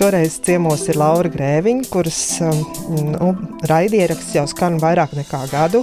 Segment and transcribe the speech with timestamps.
[0.00, 2.60] Šoreiz ciemos ir Laura Grēviņa, kuras um,
[3.04, 3.26] nu,
[3.68, 5.82] raidieraksts jau skan vairāk nekā gadu.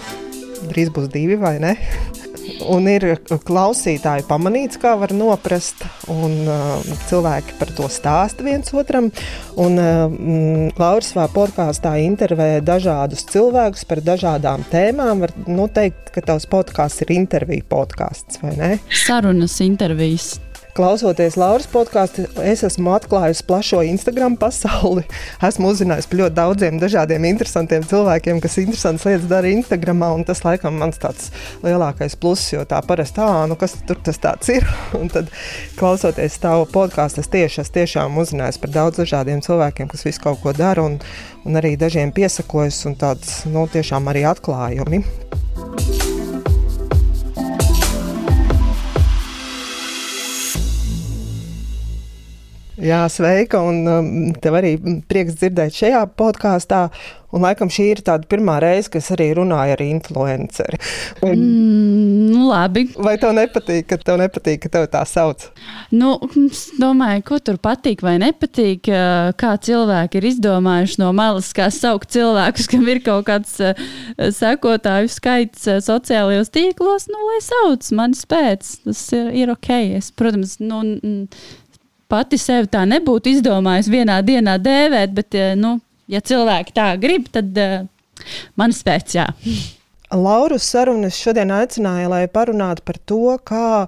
[0.72, 1.76] Drīz būs divi vai ne?
[2.74, 9.12] Un ir klausītāji pamanīts, kā var noprast, un uh, cilvēki par to stāsta viens otram.
[9.54, 10.10] Un, uh,
[10.82, 15.22] Lauris savā podkāstā intervē dažādus cilvēkus par dažādām tēmām.
[15.28, 18.74] Var nu, teikt, ka tavs podkāsts ir interviju podkāsts, vai ne?
[19.06, 20.40] Sarunas intervijas.
[20.78, 25.02] Klausoties Lauras podkāstu, es esmu atklājusi plašo Instagram pasauli.
[25.48, 30.06] Esmu uzzinājusi par ļoti daudziem dažādiem interesantiem cilvēkiem, kas interesantas lietas dara Instagram.
[30.28, 31.32] Tas, laikam, mans tāds
[31.66, 34.70] lielākais pluss, jo tā parasti tā, nu kas tur tas tāds ir.
[35.00, 35.34] Un tad,
[35.82, 40.46] klausoties tavu podkāstu, es tieši es tiešām uzzināju par daudz dažādiem cilvēkiem, kas visu kaut
[40.46, 41.02] ko dara, un,
[41.42, 45.02] un arī dažiem piesakojas, un tāds nu, tiešām arī atklājumi.
[52.78, 53.62] Jā, sveika.
[53.66, 54.76] Un um, tev arī
[55.10, 56.88] prieks dzirdēt šajā podkāstā.
[57.36, 60.78] Un laikam šī ir tā pirmā reize, kad es arī runāju ar influenceri.
[61.26, 62.86] Un, mm, nu, labi.
[63.04, 65.50] Vai tev nepatīk, ka tev nepatīk, ka tev tā sauc?
[65.92, 66.14] Nu,
[66.46, 68.88] es domāju, ko tur patīk vai nepatīk.
[69.42, 73.60] Kā cilvēki ir izdomājuši no malas, kā saukt cilvēkus, kam ir kaut kāds
[74.40, 78.76] sekotāju skaits sociālajos tīklos, nu, lai sauc mani pēc.
[78.88, 79.74] Tas ir, ir ok.
[80.00, 80.80] Es, protams, nu,
[82.12, 85.78] pati sevi tā nebūtu izdomājusi vienā dienā dēvēt, bet, eh, nu,
[86.08, 87.82] ja cilvēki tā grib, tad uh,
[88.60, 89.28] man spēc, jā.
[90.16, 93.88] Lauru sarunas šodien aicināja, lai parunātu par to, kā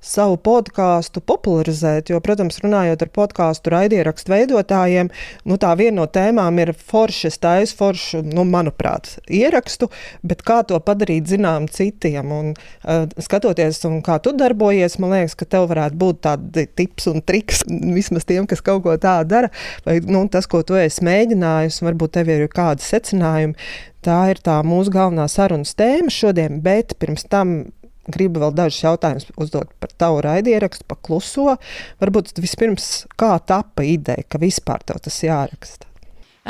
[0.00, 2.10] savu podkāstu popularizēt.
[2.10, 5.10] Jo, protams, runājot ar podkāstu raidierakstu veidotājiem,
[5.48, 9.90] nu, tā viena no tēmām ir foršas, taisa foršu, nu, manuprāt, ierakstu,
[10.26, 12.32] bet kā to padarīt zinām citiem.
[12.32, 17.10] Un, uh, skatoties, un kā tu darbojies, man liekas, ka tev varētu būt tādi tips
[17.12, 17.64] un triks
[17.98, 19.52] vismaz tiem, kas kaut ko tādu dara,
[19.86, 23.58] vai nu, tas, ko tu esi mēģinājis, un varbūt tev ir kādi secinājumi.
[24.00, 27.66] Tā ir tā mūsu galvenā sarunas tēma šodien, bet pirms tam
[28.14, 31.56] gribu vēl dažus jautājumus uzdot par tavu raidierakstu, pa kluso.
[32.02, 32.90] Varbūt vispirms,
[33.20, 35.86] kā tapa ideja, ka vispār tev tas jāraksta?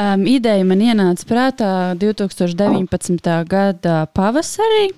[0.00, 3.30] Um, ideja man ienāca prātā 2019.
[3.50, 4.90] gada pavasarī.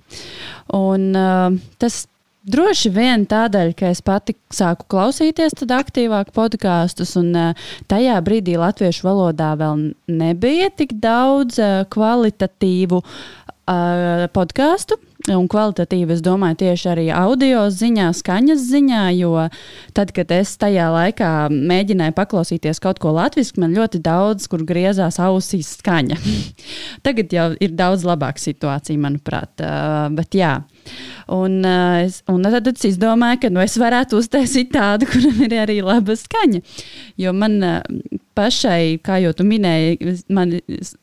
[0.77, 2.05] Un, uh, tas
[2.43, 9.07] Droši vien tādēļ, ka es pati sāku klausīties aktīvāk podkāstus, un uh, tajā brīdī latviešu
[9.07, 14.99] valodā vēl nebija tik daudz uh, kvalitatīvu uh, podkāstu.
[15.31, 19.45] Un kvalitatīvi, es domāju, tieši arī audio ziņā, skaņas ziņā, jo
[19.95, 25.21] tad, kad es tajā laikā mēģināju paklausīties kaut ko latviešu, man ļoti daudz, kur griezās
[25.23, 26.19] ausīs skaņa.
[27.07, 29.63] Tagad jau ir daudz labāka situācija, manuprāt.
[29.63, 30.57] Uh, bet jā.
[31.33, 35.55] Un, uh, es, un tad es izdomāju, ka nu, es varētu uztaisīt tādu, kuram ir
[35.63, 36.63] arī laba skaņa.
[37.21, 37.79] Jo man uh,
[38.39, 40.57] pašai, kā jau tu minēji, man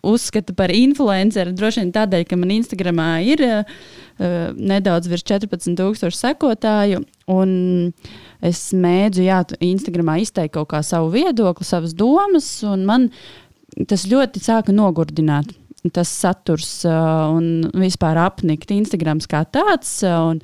[0.05, 3.45] uzskata par influenceru droši vien tādēļ, ka man Instagramā ir.
[3.45, 7.03] Uh, nedaudz virs 14,000 sekotāju.
[8.43, 9.37] Es mēģinu, jā,
[9.69, 13.07] Instagramā izteikt kaut kā savu viedokli, savas domas, un man
[13.87, 15.53] tas ļoti sāka nogurdināt
[15.93, 19.99] tas saturs uh, un vispār apnikt Instagram kā tāds.
[20.03, 20.35] Uh,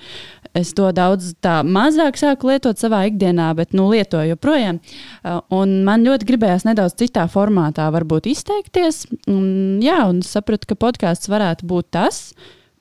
[0.55, 1.33] es to daudz
[1.67, 4.79] mazāk sāku lietot savā ikdienā, bet nu, lietoju joprojām.
[4.79, 9.03] Uh, un man ļoti gribējās nedaudz citā formātā varbūt izteikties.
[9.27, 12.29] Un, jā, un sapratu, ka podkāsts varētu būt tas,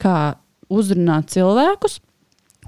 [0.03, 0.36] kā
[0.72, 2.00] uzrunāt cilvēkus.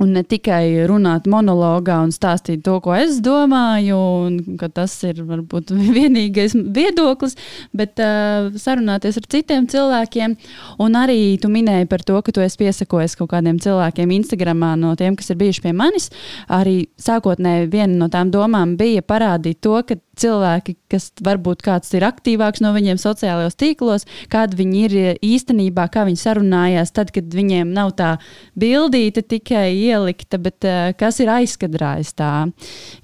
[0.02, 3.96] Un ne tikai runāt monologā un stāstīt to, ko es domāju,
[4.26, 7.36] un ka tas ir varbūt vienīgais viedoklis,
[7.76, 10.36] bet uh, sarunāties ar citiem cilvēkiem.
[10.84, 14.92] Un arī tu minēji par to, ka tu esi piesakojis kaut kādiem cilvēkiem Instagramā no
[15.00, 16.10] tiem, kas ir bijuši pie manis.
[16.52, 22.06] Arī sākotnēji viena no tām domām bija parādīt to, ka cilvēki, kas varbūt kāds ir
[22.06, 27.72] aktīvāks no viņiem sociālajos tīklos, kāda viņi ir īstenībā, kā viņi sarunājās, tad, kad viņiem
[27.76, 28.14] nav tā
[28.58, 32.32] bildīte tikai ielikta, bet uh, kas ir aizkadrājis tā.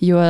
[0.03, 0.23] Jo,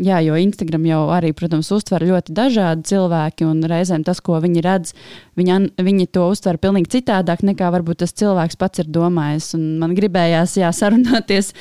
[0.00, 4.64] jā, jo Instagram jau arī, protams, uztver ļoti dažādi cilvēki, un reizēm tas, ko viņi
[4.64, 4.94] redz,
[5.40, 9.52] viņi, viņi to uztver pilnīgi citādāk nekā varbūt tas cilvēks pats ir domājis.
[9.58, 11.52] Un man gribējās jā, sarunāties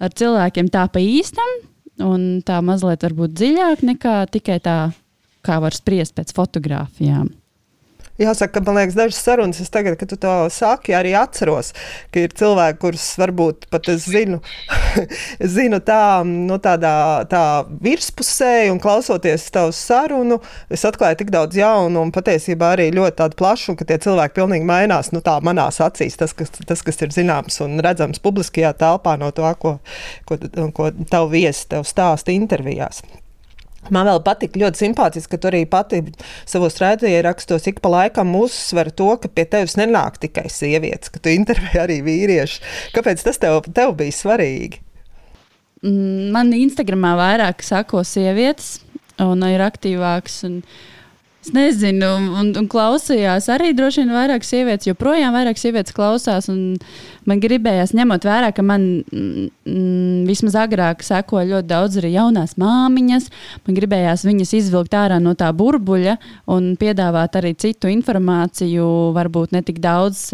[0.00, 1.69] ar cilvēkiem tā pa īstam,
[2.04, 4.78] un tā mazliet varbūt dziļāk nekā tikai tā,
[5.46, 7.30] kā var spriest pēc fotografijām.
[8.20, 11.70] Jāsaka, ka man liekas, dažas sarunas, es tagad, kad tu to saki, arī atceros,
[12.12, 14.42] ka ir cilvēki, kurus varbūt pat es zinu,
[15.56, 16.92] zinu tā, nu, tādā
[17.30, 17.44] tā
[17.80, 20.36] virspusē, un klausoties tavu sarunu,
[20.68, 25.14] es atklāju tik daudz jaunu un patiesībā arī ļoti plašu, ka tie cilvēki pilnīgi mainās,
[25.16, 29.32] nu, tā manās acīs, tas, kas, tas, kas ir zināms un redzams publiskajā telpā no
[29.32, 29.78] to, ko,
[30.28, 30.40] ko,
[30.76, 33.00] ko tavu viesi tev stāsta intervijās.
[33.88, 36.02] Man vēl patīk ļoti simpātiski, ka tu arī pati
[36.48, 41.32] savos raidījumos ik pa laikam uzsver to, ka pie tevis nenāk tikai sievietes, ka tu
[41.32, 42.60] intervēji arī vīriešus.
[42.94, 44.84] Kāpēc tas tev, tev bija svarīgi?
[45.80, 48.82] Mm, man Instagramā vairāk sako sievietes
[49.20, 50.42] un ir aktīvāks.
[50.48, 50.89] Un, uh,
[51.40, 56.50] Es nezinu, un, un klausījās arī droši vien vairāk sievietes, joprojām vairāk sievietes klausās.
[56.50, 63.30] Man gribējās, ņemot vērā, ka man mm, vismaz agrāk sekoja ļoti daudz arī jaunās māmiņas.
[63.64, 66.18] Man gribējās viņas izvilkt ārā no tā burbuļa
[66.52, 70.28] un piedāvāt arī citu informāciju, varbūt ne tik daudz.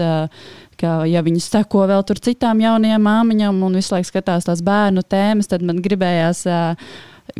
[0.77, 5.07] Ka, ja viņas seko vēl tur citām jaunajām māmiņām un visu laiku skatās tās bērnu
[5.09, 6.75] tēmas, tad man gribējās uh,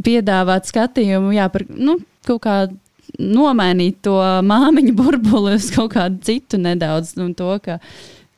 [0.07, 2.79] piedāvāt skatījumu jā, par nu, kaut kādu
[3.21, 7.15] nomainīt to māmiņu burbuli uz kaut kādu citu nedaudz.
[7.39, 7.79] To, ka,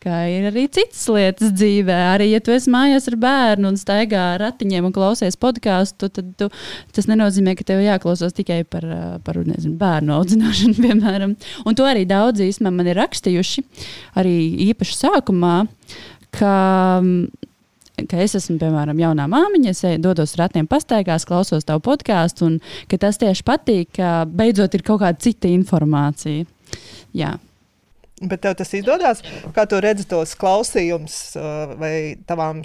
[0.03, 1.97] ka ir arī citas lietas dzīvē.
[2.13, 6.31] Arī, ja tu esi mājās ar bērnu un staigā ar ratiņiem un klausies podkāstu, tad
[6.41, 6.51] tu,
[6.95, 8.87] tas nenozīmē, ka tev jāklausās tikai par,
[9.27, 11.35] par nezinu, bērnu audzināšanu, piemēram.
[11.65, 13.67] Un to arī daudzi īstenībā man ir rakstījuši,
[14.21, 14.39] arī
[14.71, 15.59] īpaši sākumā.
[16.35, 16.55] Ka
[18.07, 22.61] ka es esmu, piemēram, jaunā māmiņa, es dodos ratiem pastaigās, klausos tavu podkāstu, un
[22.91, 26.47] ka tas tieši patīk, ka beidzot ir kaut kāda cita informācija.
[27.17, 27.35] Jā.
[28.19, 29.21] Bet tev tas izdodas,
[29.55, 31.19] kā tu redzi tos klausījumus
[31.79, 31.93] vai
[32.27, 32.65] tavām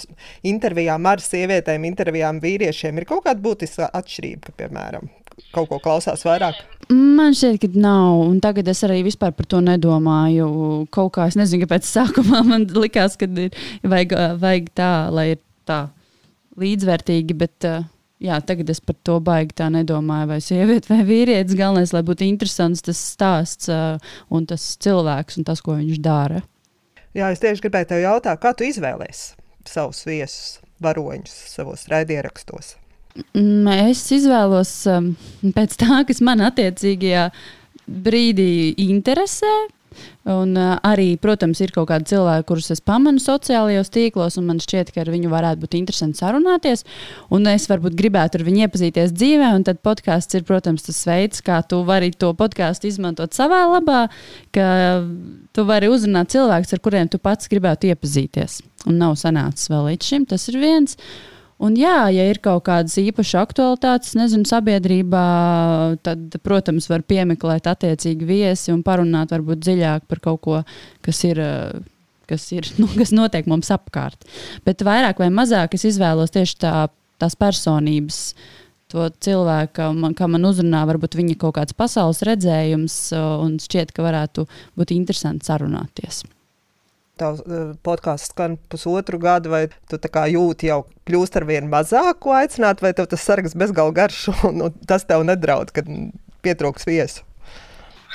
[0.49, 2.97] intervijām ar sievietēm, intervijām vīriešiem.
[2.97, 5.11] Ir kaut kāda būtiska atšķirība, ka, piemēram,
[5.53, 6.59] kaut ko klausās vairāk?
[6.91, 8.21] Man šķiet, ka nav.
[8.27, 10.47] Un tagad es arī vispār par to nedomāju.
[10.93, 15.41] Kaut kā es nezinu, kāpēc sākumā man likās, ka ir vajag, vajag tā, lai ir
[15.69, 15.79] tā
[16.59, 17.37] līdzvērtīgi.
[17.39, 17.69] Bet,
[18.23, 21.57] jā, tagad es par to baigi tā nedomāju, vai sieviete vai vīrietis.
[21.59, 26.43] Galvenais, lai būtu interesants tas stāsts un tas cilvēks un tas, ko viņš dara.
[27.13, 29.25] Jā, es tieši gribēju te jautāt, kā tu izvēlējies
[29.69, 32.73] savus viesus, varoņus savos raidierakstos?
[33.13, 35.13] Mm, es izvēlos um,
[35.53, 37.29] pēc tā, kas man attiecīgajā
[37.85, 39.53] brīdī interesē.
[40.25, 44.61] Un, uh, arī, protams, ir kaut kādi cilvēki, kurus es pamanu sociālajos tīklos, un man
[44.63, 46.81] šķiet, ka ar viņu varētu būt interesanti sarunāties.
[47.35, 51.43] Un es varbūt gribētu ar viņu iepazīties dzīvē, un tad podkāsts ir, protams, tas veids,
[51.45, 54.07] kā tu vari to podkāstu izmantot savā labā,
[54.55, 54.65] ka
[55.53, 58.63] tu vari uzrunāt cilvēkus, ar kuriem tu pats gribētu iepazīties.
[58.89, 60.25] Un nav sanācis vēl līdz šim.
[60.33, 60.97] Tas ir viens.
[61.63, 65.27] Un, jā, ja ir kaut kādas īpašas aktualitātes, nezinu, sabiedrībā,
[66.03, 70.61] tad, protams, var piemeklēt attiecīgi viesi un parunāt varbūt dziļāk par kaut ko,
[71.05, 71.41] kas ir.
[72.23, 74.23] Kas, ir, nu, kas notiek mums apkārt.
[74.63, 76.73] Bet vairāk vai mazāk es izvēlos tieši tā,
[77.19, 78.19] tās personības,
[78.93, 82.95] to cilvēku, man, kā man uzrunā, varbūt viņa kaut kāds pasaules redzējums,
[83.43, 84.47] un šķiet, ka varētu
[84.79, 86.23] būt interesanti sarunāties.
[87.19, 92.33] Tavs uh, podkāsts skan pusotru gadu, vai tu jūti jau kļūst ar vien mazāk, ko
[92.33, 95.85] aicināt, vai tev tas saraksts bezgalīgi garš, un, un tas tev nedraud, kad
[96.43, 97.21] pietrūks viesu?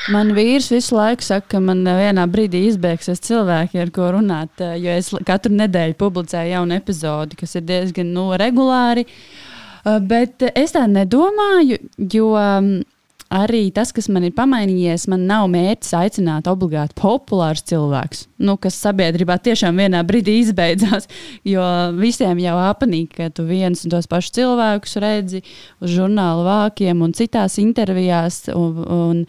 [0.06, 4.54] Man vīrs visu laiku saka, ka man vienā brīdī izbeigsies cilvēki, ar ko runāt.
[4.62, 9.04] Eh, jo es katru nedēļu publicēju jaunu epizodi, kas ir diezgan nu, regulāri.
[9.08, 11.80] Eh, bet es tā nedomāju,
[12.14, 12.86] jo mm,
[13.32, 18.78] arī tas, kas man ir pamainījies, man nav mērķis aicināt obligāti populārus cilvēkus, nu, kas
[18.80, 21.08] sabiedrībā tiešām vienā brīdī izbeidzās.
[21.48, 21.62] Jo
[21.96, 25.40] visiem jau apnīk, ka tu viens un tos pašus cilvēkus redzi
[25.80, 29.22] uz žurnāla vākiem un citās intervijās, un, un,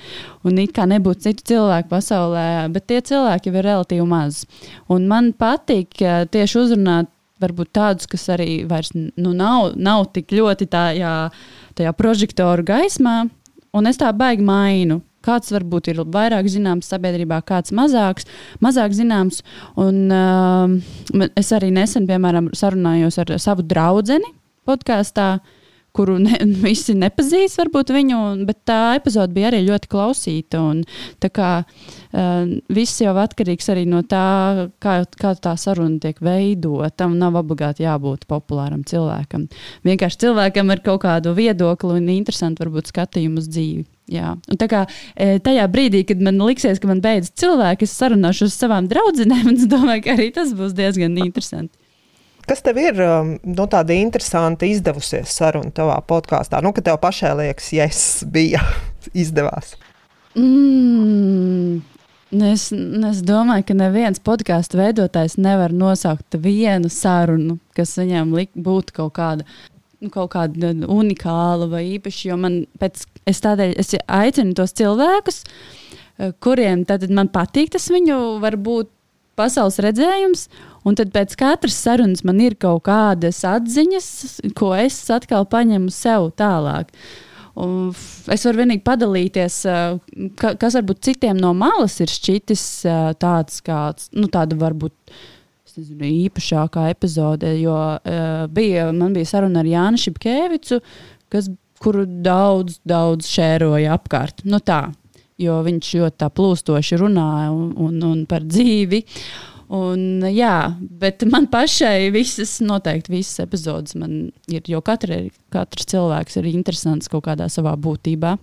[0.44, 4.44] un it kā nebūtu citu cilvēku pasaulē, bet tie cilvēki jau ir relatīvi maz.
[4.92, 5.96] Un man patīk
[6.34, 11.14] tieši uzrunāt varbūt tādus, kas arī vairs nu, nav, nav tik ļoti tajā,
[11.78, 13.22] tajā prožektoru gaismā,
[13.76, 15.02] Un es tā baigi mainu.
[15.26, 18.28] Kāds varbūt ir vairāk zināms sabiedrībā, kāds mazāks,
[18.64, 19.42] mazāk zināms.
[19.76, 24.22] Un, uh, es arī nesen, piemēram, sarunājos ar savu draugu
[24.70, 25.34] podkāstā.
[25.40, 25.59] Uh,
[25.96, 30.62] kuru ne, visi nepazīs, varbūt viņu, bet tā epizode bija arī ļoti klausīta.
[30.62, 30.84] Un,
[31.30, 37.10] kā uh, viss jau atkarīgs arī no tā, kā, kā tā saruna tiek veidota.
[37.10, 39.48] Nav obligāti jābūt populāram cilvēkam.
[39.88, 43.86] Vienkārši cilvēkam ar kaut kādu viedokli un interesantu varbūt skatījumu uz dzīvi.
[44.10, 44.34] Jā.
[44.50, 44.86] Un tā kā
[45.46, 49.60] tajā brīdī, kad man liksies, ka man beidzas cilvēki, es sarunāšu ar savām draudzenēm, un
[49.60, 51.78] es domāju, ka arī tas būs diezgan interesanti.
[52.50, 56.64] Kas tev ir um, nu, tāda interesanta izdevusies saruna tavā podkāstā?
[56.66, 58.64] Nu, ka tev pašai liekas, yes, bija
[59.24, 59.76] izdevās.
[60.34, 61.84] Mm.
[62.30, 68.98] Es, es domāju, ka neviens podkāstu veidotājs nevar nosaukt vienu sarunu, kas viņam lik, būtu
[68.98, 69.46] kaut kāda,
[70.02, 72.28] nu, kaut kāda unikāla vai īpaša.
[72.32, 75.44] Jo man pēc, es tādēļ es aicinu tos cilvēkus,
[76.42, 78.94] kuriem man patīk tas viņu varbūt
[79.40, 80.50] pasaules redzējums,
[80.88, 84.08] Un tad pēc katras sarunas man ir kaut kādas atziņas,
[84.58, 86.94] ko es atkal paņemu sev tālāk.
[87.60, 87.90] Un
[88.32, 89.58] es varu vienīgi padalīties,
[90.40, 92.64] ka, kas varbūt citiem no malas ir šķitis
[93.20, 94.96] tāds, kāds, nu, tāda varbūt
[95.76, 97.52] nezinu, īpašākā epizode.
[97.60, 97.76] Jo
[98.56, 100.80] bija, man bija saruna ar Jānu Šepkevicu,
[101.84, 104.46] kuru daudz, daudz šēroja apkārt.
[104.48, 104.86] Nu, tā,
[105.40, 109.04] jo viņš ļoti tā plūstoši runāja un, un, un par dzīvi.
[109.70, 115.22] Un, jā, bet man pašai visas, noteikti visas epizodes man ir, jo katra,
[115.54, 118.34] katrs cilvēks ir interesants kaut kādā savā būtībā.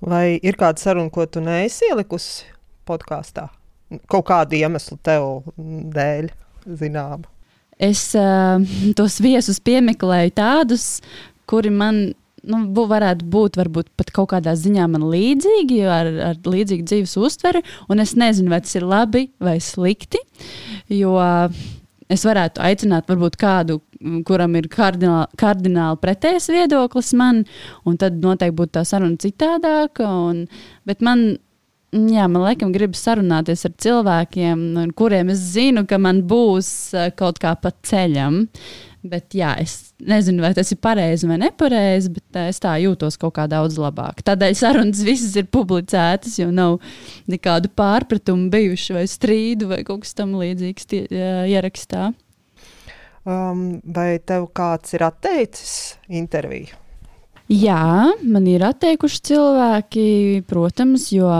[0.00, 2.46] Vai ir kāda saruna, ko tu neesi ielikusi
[2.88, 3.50] podkāstā?
[4.08, 6.30] Kaut kādu iemeslu tev dēļ,
[6.80, 7.26] zinām.
[7.78, 8.58] Es uh,
[8.98, 10.86] tos viesus piemeklēju tādus,
[11.48, 12.00] kuri man
[12.46, 17.16] nu, bū, varētu būt varbūt pat kaut kādā ziņā man līdzīgi, ar, ar līdzīgu dzīves
[17.20, 17.64] uztveri.
[17.98, 20.20] Es nezinu, vai tas ir labi vai slikti.
[20.92, 21.16] Jo
[22.08, 23.80] es varētu aicināt varbūt kādu,
[24.28, 27.42] kuram ir kardināli, kardināli pretējs viedoklis man,
[27.84, 30.08] un tad noteikti būtu tā saruna citādāka.
[30.08, 30.46] Un,
[30.88, 31.30] bet man
[31.88, 34.58] Jā, man liekas, gribas sarunāties ar cilvēkiem,
[34.92, 38.42] kuriem es zinu, ka man būs eh, kaut kā pa ceļam.
[39.06, 43.36] Bet, jā, es nezinu, vai tas ir pareizi vai nepareizi, bet es tā jūtos kaut
[43.36, 44.24] kā daudz labāk.
[44.26, 46.80] Tādēļ sarunas visas ir publicētas, jo nav
[47.30, 51.04] nekādu pārpratumu bijuši vai strīdu vai kaut kas tam līdzīgs tie,
[51.54, 52.10] ierakstā.
[53.28, 55.72] Um, vai tev kāds ir atteicis
[56.08, 56.74] interviju?
[57.48, 60.08] Jā, man ir atteikuši cilvēki,
[60.50, 61.30] protams, jo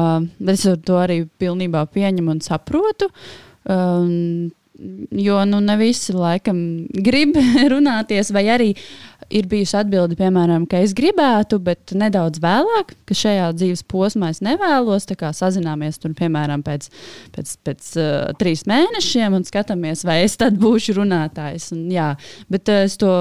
[0.49, 3.11] es to arī pilnībā pieņemu un saprotu.
[3.69, 4.49] Um,
[5.11, 6.59] Jo nu, ne visi laikam
[7.03, 7.35] grib
[7.73, 8.69] runāties, vai arī
[9.35, 14.41] ir bijusi atbilde, piemēram, ka es gribētu, bet nedaudz vēlāk, ka šajā dzīves posmā es
[14.45, 15.09] nevēlos.
[15.11, 16.89] Tā kā sazināmies tur, piemēram, pēc,
[17.35, 18.09] pēc, pēc uh,
[18.39, 21.73] trīs mēnešiem un skatāmies, vai es tad būšu runātājs.
[21.75, 22.13] Un, jā,
[22.53, 23.13] bet uh, es to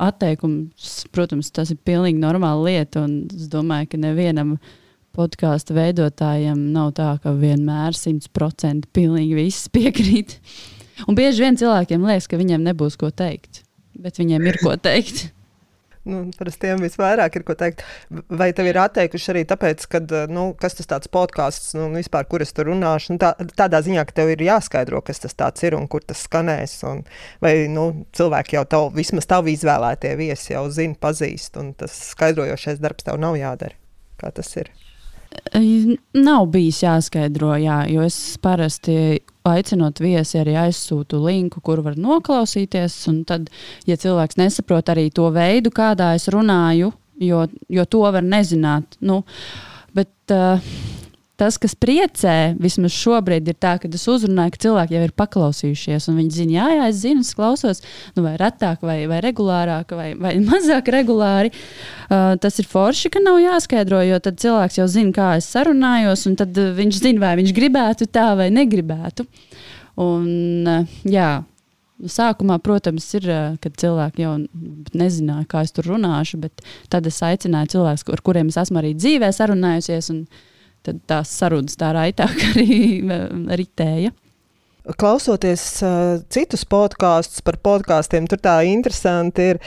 [0.00, 0.68] atteikumu,
[1.10, 3.04] protams, tas ir pilnīgi normāla lieta.
[3.34, 4.60] Es domāju, ka nevienam
[5.16, 10.38] podkāstu veidotājam nav tā, ka vienmēr simtprocentīgi pilnīgi viss piekrīt.
[11.08, 13.62] Un bieži vien cilvēkiem liekas, ka viņiem nebūs ko teikt,
[13.98, 15.28] bet viņiem ir ko teikt.
[16.08, 17.82] Nu, Parasti tiem visvairāk ir ko teikt.
[18.08, 20.00] Vai tev ir atteikuši arī tāpēc, ka,
[20.32, 23.14] nu, kas tas tāds podkāsts, nu, vispār, kur es tur runāšu?
[23.14, 26.78] Nu, tā, tādā ziņā, ka tev ir jāskaidro, kas tas ir un kur tas skanēs.
[26.88, 27.04] Un,
[27.44, 32.80] vai nu, cilvēki jau tavu, vismaz tavu izvēlētie viesi jau zina, pazīst, un tas skaidrojošais
[32.80, 33.76] darbs tev nav jādara.
[34.20, 34.72] Kā tas ir?
[36.14, 42.96] Nav bijis jāskaidro, jā, jo es parasti aicinot viesi arī aizsūtu linku, kur var noklausīties.
[43.28, 43.48] Tad,
[43.88, 48.98] ja cilvēks nesaprot arī to veidu, kādā es runāju, jo, jo to var nezināt.
[49.06, 49.22] Nu,
[49.96, 50.58] bet, uh,
[51.40, 56.08] tas, kas priecē, vismaz šobrīd, ir tā, ka es uzrunāju, ka cilvēki jau ir paklausījušies.
[56.12, 57.80] Viņi zina, jā, jā, es zinu, es klausos,
[58.16, 61.52] nu, vai retāk, vai, vai regulārāk, vai, vai mazāk regulāri.
[62.10, 66.26] Uh, tas ir forši, ka nav jāskaidro, jo tad cilvēks jau zina, kā es sarunājos,
[66.28, 69.24] un tad viņš zina, vai viņš gribētu tā vai negribētu.
[70.00, 70.28] Un,
[70.68, 71.32] uh, jā,
[72.00, 73.26] Sākumā, protams, ir,
[73.60, 74.36] kad cilvēki jau
[74.96, 78.94] nezināja, kā es tur runāšu, bet tad es aicināju cilvēkus, ar kuriem es esmu arī
[78.96, 80.08] dzīvē sarunājusies.
[80.14, 80.22] Un,
[80.86, 82.80] tad tās sarunas tā raitāk arī
[83.60, 84.12] ritēja.
[84.98, 89.60] Klausoties uh, citus podkāstus par podkāstiem, tur tā interesanti ir,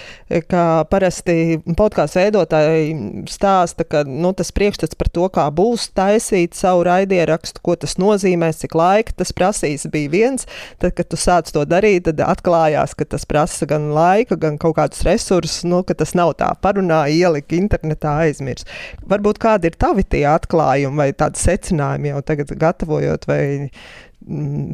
[0.49, 6.83] ka parasti podkāstu veidotāji stāsta, ka nu, tas priekšstats par to, kā būs taisīt savu
[6.87, 10.47] raidierakstu, ko tas nozīmēs, cik laika tas prasīs, bija viens.
[10.81, 14.77] Tad, kad tu sāc to darīt, tad atklājās, ka tas prasa gan laika, gan kaut
[14.79, 18.71] kādus resursus, nu, ka tas nav tā parunāja, ielika internetā aizmirst.
[19.07, 23.43] Varbūt kādi ir tavi tie atklājumi vai tādi secinājumi jau tagad gatavojot vai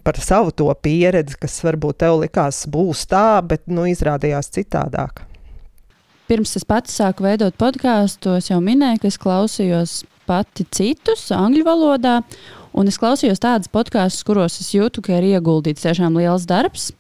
[0.03, 5.24] par savu to pieredzi, kas varbūt tev likās būs tā, bet nu, izrādījās citādāk.
[6.29, 9.94] Pirms es pats sāku veidot podkāstu, es jau minēju, ka es klausījos
[10.29, 12.20] pati citus angļu valodā,
[12.77, 16.91] un es klausījos tādus podkāstus, kuros es jūtu, ka ir ieguldīts tiešām liels darbs.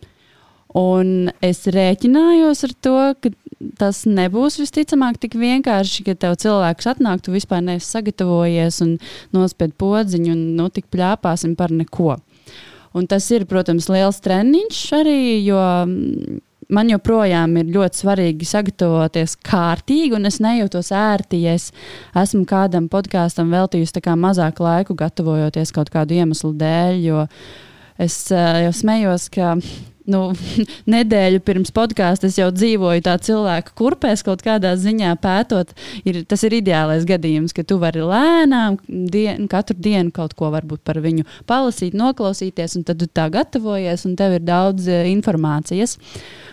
[0.77, 3.31] Un es rēķinājos ar to, ka
[3.79, 8.95] tas nebūs visticamāk tik vienkārši, ka tev cilvēks atnāk, tu vispār neesi sagatavojies un
[9.35, 12.19] nospied podziņu un nu, tik pļāpāsim par neko.
[12.97, 16.39] Un tas ir, protams, liels treniņš arī, jo mm,
[16.73, 21.69] man joprojām ir ļoti svarīgi sagatavoties kārtīgi, un es nejūtos ērti, ja es
[22.17, 26.99] esmu kādam podkāstam veltījusi mazāk laiku, gatavojoties kaut kādu iemeslu dēļ.
[27.05, 27.25] Jo
[27.99, 29.55] es uh, jau smējos, ka
[30.11, 30.21] nu,
[30.93, 35.73] nedēļu pirms podkāsta es jau dzīvoju tā cilvēka kurpēs, kaut kādā ziņā pētot.
[36.07, 40.83] Ir, tas ir ideālais gadījums, ka tu vari lēnām dien, katru dienu kaut ko varbūt
[40.87, 45.97] par viņu palasīt, noklausīties, un tad tu tā gatavojies, un tev ir daudz uh, informācijas.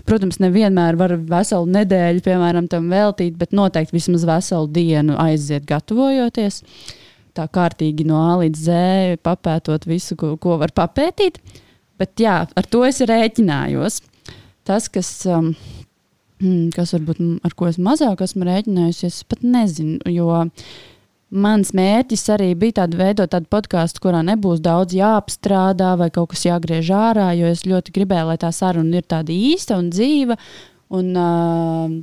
[0.06, 6.62] Protams, nevienmēr var veselu nedēļu, piemēram, tam veltīt, bet noteikti vismaz veselu dienu aiziet gatavojoties.
[7.36, 11.40] Tā kārtīgi no A līdz Z, papētot visu, ko, ko var papētīt.
[12.00, 14.02] Bet jā, ar to es rēķinājos.
[14.66, 15.52] Tas, kas, um,
[16.42, 20.00] hmm, kas varbūt ar ko es mazāk esmu rēķinājusies, es pat nezinu.
[20.10, 20.44] Jo
[21.30, 26.46] mans mērķis arī bija tāda veidot tādu podkāstu, kurā nebūs daudz jāapstrādā vai kaut kas
[26.46, 30.38] jāgriež ārā, jo es ļoti gribēju, lai tā saruna ir tāda īsta un dzīva.
[30.96, 31.94] Un, uh,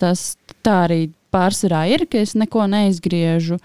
[0.00, 1.00] tas tā arī
[1.34, 3.60] pārsvarā ir, ka es neko neizgriežu.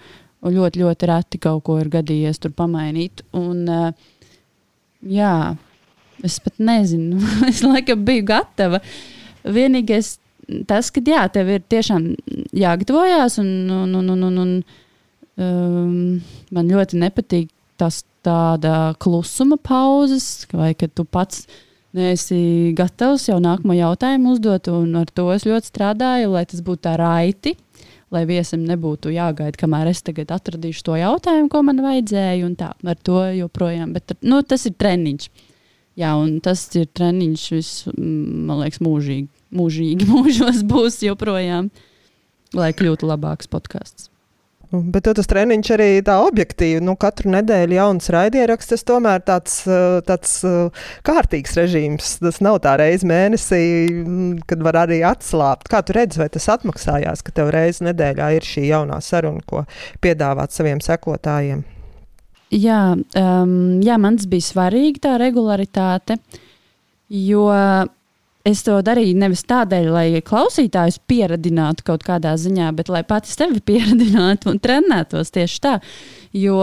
[0.46, 3.24] Ļoti, ļoti reti kaut ko ir gadījies tur pamainīt.
[3.34, 3.88] Un, uh,
[5.02, 5.56] jā,
[6.24, 7.20] Es pat nezinu,
[7.50, 8.80] es laikam biju gatava.
[9.44, 10.16] Vienīgais
[10.68, 12.08] tas, ka jā, tev ir tiešām
[12.56, 14.56] jāgatavojas, un, un, un, un, un, un
[15.36, 16.18] um,
[16.54, 21.44] man ļoti nepatīk tas tāda klusuma pauzes, vai kad tu pats
[21.96, 26.84] neesi gatavs jau nākamo jautājumu uzdot, un ar to es ļoti strādāju, lai tas būtu
[26.88, 27.56] tā raiti.
[28.14, 32.68] Lai viesim nebūtu jāgaida, kamēr es tagad atradīšu to jautājumu, ko man vajadzēja, un tā
[32.70, 33.96] ar to joprojām.
[33.96, 35.26] Bet nu, tas ir treniņš.
[35.96, 39.30] Jā, un tas ir treniņš, vis, man liekas, mūžīgi.
[39.56, 41.70] Mūžīgi mūžos būs joprojām,
[42.56, 44.10] lai kļūtu labāks podkāsts.
[44.72, 46.80] Nu, bet tas treniņš arī tā objektīvi.
[46.84, 52.16] Nu, katru nedēļu jauns raidieraksts, tas tomēr tāds, eh, tāds eh, kārtīgs režīms.
[52.24, 53.62] Tas nav tā reize mēnesī,
[54.50, 55.70] kad var arī atslābt.
[55.70, 59.64] Kā tu redzi, vai tas atmaksājās, ka tev reizi nedēļā ir šī jaunā saruna, ko
[60.02, 61.62] piedāvāt saviem sekotājiem?
[62.54, 66.18] Jā, um, jā, man tas bija svarīgi, tā regularitāte.
[67.10, 67.48] Jo
[68.46, 73.62] es to darīju nevis tādēļ, lai klausītājus pieradinātu kaut kādā ziņā, bet lai pati sevi
[73.70, 75.74] pieradinātu un trenētos tieši tā.
[76.36, 76.60] Jo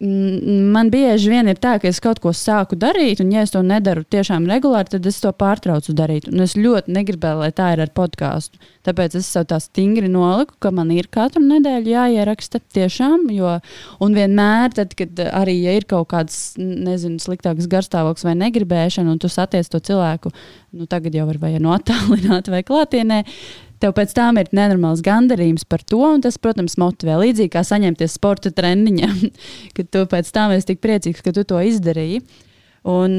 [0.00, 3.62] man bieži vien ir tā, ka es kaut ko sāku darīt, un, ja es to
[3.64, 6.28] nedaru tiešām regulāri, tad es to pārtraucu darīt.
[6.28, 8.60] Un es ļoti negribēju, lai tā ir ar podkāstu.
[8.84, 13.30] Tāpēc es sev tā stingri noliku, ka man ir katru nedēļu jāieraksta tiešām.
[13.32, 13.56] Jo,
[14.04, 19.22] un vienmēr, tad, kad arī ja ir kaut kāds nezinu, sliktāks garstāvoklis vai negribēšana, un
[19.22, 20.34] tu satiec to cilvēku,
[20.76, 23.22] nu, tagad jau var vai no attālināti vai klātienē,
[23.82, 27.18] tev pēc tam ir nenormāls gandarījums par to, un tas, protams, motivē.
[27.22, 29.12] Līdzīgi kā saņemties sporta treniņā,
[29.76, 32.24] kad tu pēc tam esi tik priecīgs, ka tu to izdarīji.
[32.86, 33.14] Un,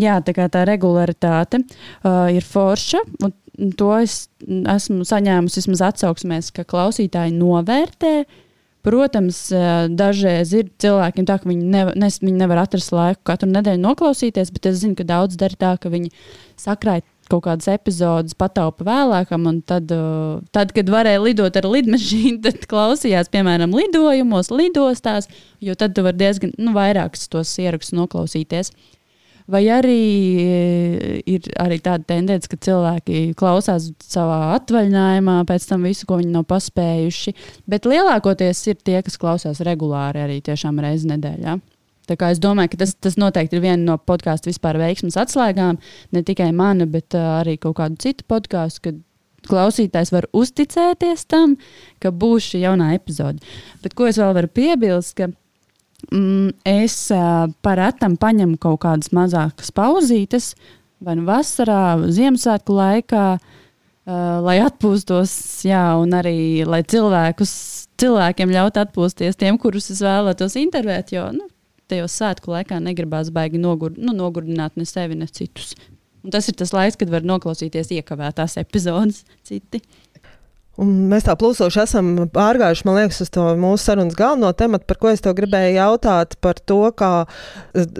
[0.00, 6.48] jā, tā kā tā regularitāte uh, ir forša, un to es esmu saņēmusi vismaz atsauksmēs,
[6.56, 8.14] ka klausītāji novērtē.
[8.82, 13.52] Protams, uh, dažreiz ir cilvēkiem tā, ka viņi, nev, ne, viņi nevar atrast laiku katru
[13.52, 16.10] nedēļu noklausīties, bet es zinu, ka daudz dara tā, ka viņi
[16.58, 22.40] sakrāj kaut kādas epizodes pataupa vēlākam, un tad, uh, tad, kad varēja lidot ar lidmašīnu,
[22.46, 25.30] tad klausījās, piemēram, lidojumos, lidostās,
[25.64, 28.72] jo tad tu vari diezgan nu, vairākus tos ierakstus noklausīties.
[29.50, 29.98] Vai arī
[30.44, 36.34] uh, ir arī tāda tendence, ka cilvēki klausās savā atvaļinājumā, pēc tam visu, ko viņi
[36.36, 37.34] nav paspējuši.
[37.70, 41.58] Bet lielākoties ir tie, kas klausās regulāri arī tiešām reizi nedēļā.
[42.10, 45.78] Es domāju, ka tas, tas noteikti ir viena no podkāstu vispār veiksmes atslēgām.
[46.12, 48.98] Ne tikai mana, bet uh, arī kaut kādu citu podkāstu, kad
[49.48, 51.56] klausītājs var uzticēties tam,
[52.02, 53.42] ka būs šī jaunā epizode.
[53.82, 55.22] Bet ko es vēl varu piebilst,
[56.10, 60.52] mm, es uh, parētam paņemu kaut kādas mazākas pauzītes,
[61.02, 63.26] vai nu vasarā, Ziemassvētku laikā.
[63.38, 65.30] Uh, lai atpūstos,
[65.62, 67.52] jā, un arī lai cilvēkus,
[68.02, 71.12] cilvēkiem ļautu atpūsties, tiem, kurus es vēlētos intervēt.
[71.14, 71.46] Jo nu,
[71.92, 75.76] tajos svētku laikā negribās baigi nogur, nu, nogurdināt ne sevi, ne citus.
[76.22, 79.82] Un tas ir tas laiks, kad var noklausīties iekavētās epizodes citi.
[80.80, 84.98] Un mēs tā plūsoši esam pārgājuši, man liekas, uz to mūsu sarunas galveno tematu, par
[85.02, 87.10] ko es tev gribēju jautāt, par to, kā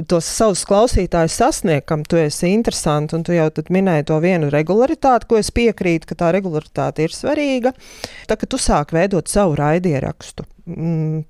[0.09, 3.13] tos savus klausītājus sasniegt, kam tu esi interesants.
[3.13, 7.75] Un tu jau minēji to vienu regularitāti, ko es piekrītu, ka tā regularitāte ir svarīga.
[8.31, 10.49] Tā, kad tu sāk veidot savu raidierakstu,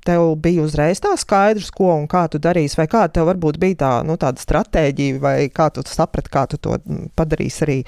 [0.05, 3.79] tev bija uzreiz tā skaidrs, ko un kā tu darīsi, vai kāda tev varbūt bija
[3.81, 7.79] tā, nu, tāda stratēģija, vai kā tu saprati, kā tu to mm, padarīsi arī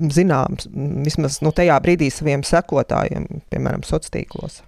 [0.00, 4.58] zināms, mm, vismaz nu, tajā brīdī saviem sekotājiem, piemēram, sociālos tīklos.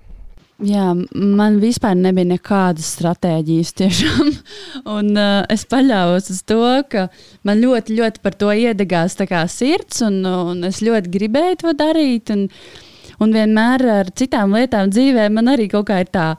[0.63, 3.73] Jā, man vispār nebija nekādas stratēģijas.
[3.81, 4.29] Tiešām.
[4.95, 7.09] Un, uh, es paļāvos uz to, ka
[7.49, 12.31] man ļoti, ļoti par to iedegās sirds, un, un es ļoti gribēju to darīt.
[12.37, 12.92] Un, uh,
[13.23, 16.33] Un vienmēr ar citām lietām dzīvē man arī kaut kā ir tā.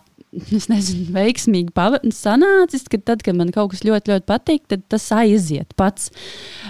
[0.58, 1.74] es nezinu, veiksmīgi
[2.16, 6.10] sanācis, ka tad, kad man kaut kas ļoti, ļoti patīk, tad tas aiziet pats.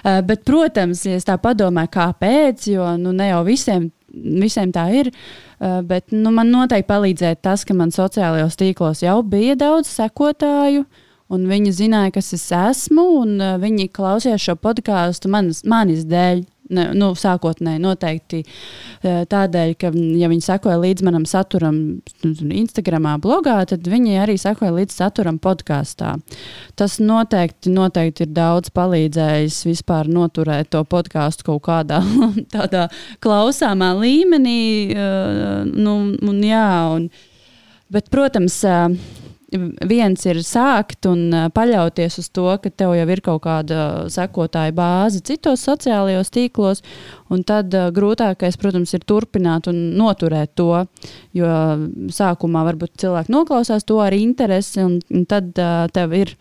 [0.04, 4.88] Uh, bet, protams, ja es tā padomāju, kāpēc, jo nu, ne jau visiem, visiem tā
[4.99, 5.12] ir.
[5.60, 10.86] Uh, bet nu, man noteikti palīdzēja tas, ka man sociālajos tīklos jau bija daudz sekotāju.
[11.34, 16.43] Un viņi zināja, kas es esmu, un uh, viņi klausījās šo podkāstu manis, manis dēļ.
[16.73, 21.79] Ne, nu, sākotnēji noteikti e, tādēļ, ka, ja viņi sekoja līdz manam saturam,
[22.23, 26.15] Instagram, blogā, tad viņi arī sekoja līdz saturam podkāstā.
[26.79, 32.01] Tas noteikti, noteikti ir daudz palīdzējis vispār noturēt to podkāstu kaut kādā
[32.55, 32.88] tādā
[33.23, 34.63] klausāmā līmenī.
[34.93, 35.09] E,
[35.73, 37.09] nu, un, jā, un,
[37.93, 39.22] bet, protams, e,
[39.87, 45.21] viens ir sākt un paļauties uz to, ka tev jau ir kaut kāda sekotāja bāze
[45.25, 46.83] citos sociālajos tīklos,
[47.33, 50.85] un tad grūtākais, protams, ir turpināt un noturēt to,
[51.37, 51.49] jo
[52.13, 55.53] sākumā varbūt cilvēki noklausās to ar interesi, un, un tad
[55.93, 56.35] tev ir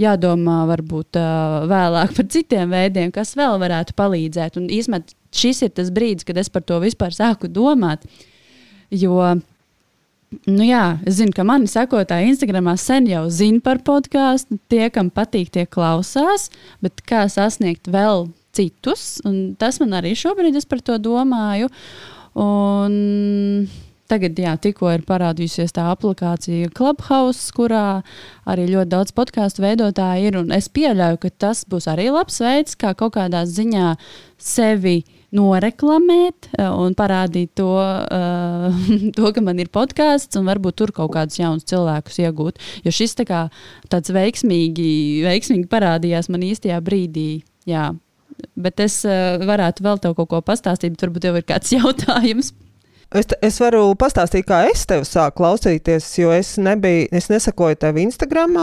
[0.00, 1.16] jādomā varbūt
[1.70, 4.58] vēlāk par citiem veidiem, kas vēl varētu palīdzēt.
[4.60, 8.04] Un īstenībā šis ir tas brīdis, kad es par to vispār sāku domāt,
[8.92, 9.20] jo
[10.46, 14.58] Nu jā, es zinu, ka mani sekotāji Instagramā sen jau zina par podkāstu.
[14.70, 16.48] Tie, kam patīk, tie klausās,
[16.82, 19.20] bet kā sasniegt vēl citus,
[19.60, 21.70] tas man arī šobrīd es par to domāju.
[22.36, 23.68] Un
[24.06, 28.04] Tagad, jā, tikko ir parādījusies tā aplikācija Clubhouse, kurā
[28.46, 30.38] arī ļoti daudz podkāstu veidotāji ir.
[30.54, 33.96] Es pieļauju, ka tas būs arī labs veids, kā kaut kādā ziņā
[34.38, 38.86] sevi uh, noreklamēt eh, un parādīt to, uh,
[39.16, 42.62] to, ka man ir podkāsts un varbūt tur kaut kādus jaunus cilvēkus iegūt.
[42.86, 43.46] Jo šis tā kā,
[43.92, 44.90] tāds veiksmīgi,
[45.26, 47.42] veiksmīgi parādījās man īstajā brīdī.
[47.66, 47.90] Jā.
[48.54, 52.52] Bet es uh, varētu vēl tev kaut ko pastāstīt, bet varbūt tev ir kāds jautājums.
[53.14, 58.00] Es, es varu pastāstīt, kā es tevi sāku klausīties, jo es, nebiju, es nesakoju tev
[58.02, 58.56] Instagram,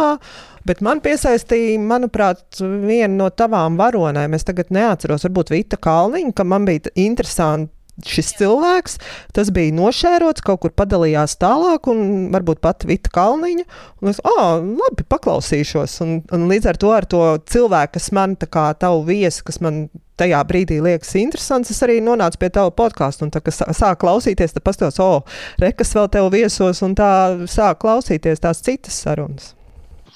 [0.68, 4.36] bet man piesaistīja, manuprāt, viena no tavām varonēm.
[4.36, 8.98] Es tagad neatceros, varbūt Vita Kalniņa, ka man bija interesanti šis cilvēks.
[9.36, 13.66] Tas bija nošērots, kaut kur padalījās tālāk, un varbūt pat Vita Kalniņa.
[14.02, 16.00] Un es, ah, labi, paklausīšos.
[16.06, 19.62] Un, un līdz ar to, ar to cilvēku, kas man tā kā tavu viesu, kas
[19.64, 19.86] man
[20.20, 23.28] tajā brīdī liekas interesants, es arī nonācu pie tava podkāstu.
[23.28, 27.12] Un tā, kad sāk klausīties, tad pastos, o, oh, rekas vēl tev viesos, un tā
[27.50, 29.54] sāk klausīties tās citas sarunas.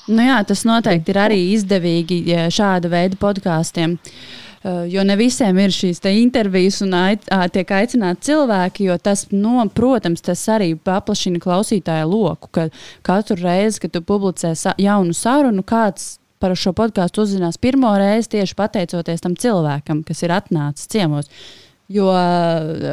[0.07, 2.21] Nu jā, tas noteikti ir arī izdevīgi
[2.55, 3.97] šāda veida podkāstiem.
[3.97, 9.65] Uh, jo ne visiem ir šīs intervijas un ait, tiek aicināti cilvēki, jo tas, no,
[9.73, 12.49] protams, tas arī paplašina klausītāju loku.
[12.51, 12.69] Ka
[13.01, 18.35] katru reizi, kad tu publicē sa jaunu sarunu, kāds par šo podkāstu uzzinās pirmo reizi
[18.35, 21.31] tieši pateicoties tam cilvēkam, kas ir atnācis ciemos.
[21.88, 22.12] Jo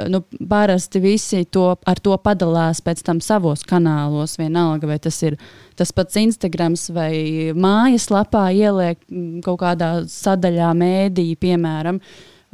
[0.09, 4.37] nu, parasti visi to, ar to padalās pēc tam savos kanālos.
[4.39, 5.35] Vienalga, vai tas ir
[5.75, 11.99] tas pats Instagram vai mājaslapā ieliek mm, kaut kādā sadaļā, mēdī, piemēram,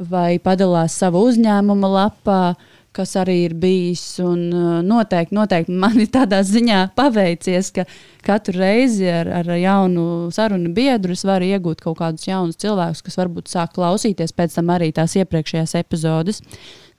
[0.01, 2.43] vai padalās savu uzņēmuma lapā.
[2.51, 4.03] Uh, kas arī ir bijis.
[4.23, 7.85] Un, uh, noteikti, noteikti man ir tādā ziņā paveicies, ka
[8.25, 13.19] katru reizi ar, ar jaunu sarunu biedru es varu iegūt kaut kādus jaunus cilvēkus, kas
[13.21, 16.43] varbūt sāk klausīties pēc tam arī tās iepriekšējās epizodes.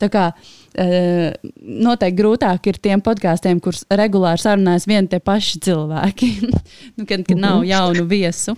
[0.03, 6.35] Tā kā uh, noteikti grūtāk ir tiem podkāstiem, kurus regulāri sarunājas vieni tie paši cilvēki,
[6.97, 7.71] nu, kad, kad nav mhm.
[7.75, 8.57] jaunu viesu.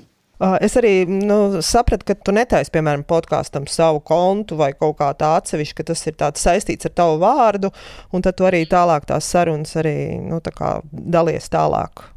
[0.61, 5.37] Es arī nu, sapratu, ka tu netaisi, piemēram, podkāstam savu kontu vai kaut kā tā
[5.39, 7.71] atsevišķi, ka tas ir saistīts ar tavu vārdu,
[8.11, 10.53] un tad tu arī tālāk tās sarunas arī nu, tā
[10.91, 12.09] dalies tālāk.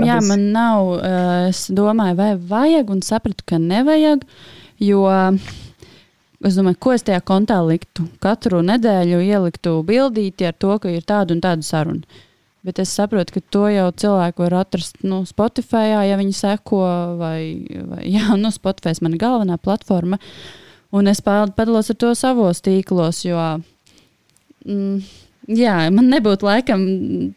[0.00, 0.92] Jā, man nav.
[1.50, 4.22] Es domāju, vai vajag, un sapratu, ka nevajag.
[4.80, 5.02] Jo
[6.44, 8.06] es domāju, ko es tajā kontā liktu.
[8.22, 12.22] Katru nedēļu ieliktu bildīti ar to, ka ir tāda un tāda saruna.
[12.66, 16.80] Bet es saprotu, ka to jau cilvēku var atrast nu, Spotify, ja viņi seko,
[17.20, 20.18] vai, vai jā, nu, Spotify ir mana galvenā platforma.
[20.90, 23.38] Un es padalos ar to savos tīklos, jo
[24.66, 24.96] mm,
[25.54, 26.82] jā, man nebūtu laikam,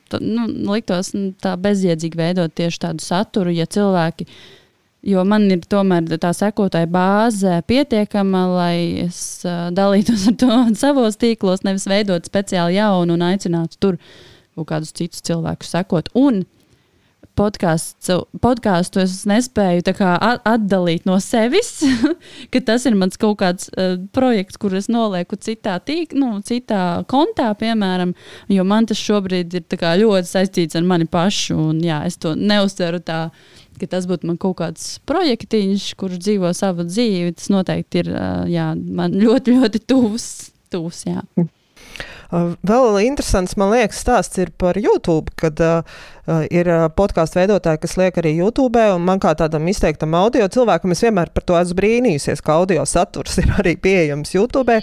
[0.09, 4.25] tā, nu, liktos nu, tā bezjēdzīgi veidot tieši tādu saturu, ja cilvēki.
[5.13, 11.21] Jo man ir tomēr tā sekotāja bāze pietiekama, lai es uh, dalītos ar to savos
[11.21, 14.09] tīklos, nevis veidot speciāli jaunu un aicinātu tur uh,
[14.59, 16.11] kaut kādus citus cilvēkus sekot.
[16.19, 16.43] Un
[17.39, 20.11] podkāstu es nespēju kā,
[20.47, 21.79] atdalīt no sevis,
[22.51, 27.05] ka tas ir mans kaut kāds uh, projekts, kur es nolieku citā, tīk, nu, citā
[27.11, 28.13] kontā, piemēram,
[28.51, 31.57] jo man tas šobrīd ir kā, ļoti saistīts ar mani pašu.
[31.69, 33.21] Un, jā, es to neuztveru tā,
[33.79, 37.37] ka tas būtu man kaut kāds projektiņš, kurš dzīvo savu dzīvi.
[37.39, 40.27] Tas noteikti ir uh, jā, man ļoti, ļoti tuvs.
[40.73, 41.23] tuvs jā.
[42.29, 45.57] Vēl interesants, man liekas, stāsts ir par YouTube, kad
[46.53, 51.01] ir podkāstu veidotāji, kas liek arī YouTube, un man kā tādam izteiktam audio cilvēkam, es
[51.07, 54.77] vienmēr par to esmu brīnījusies, ka audio saturs ir arī pieejams YouTube,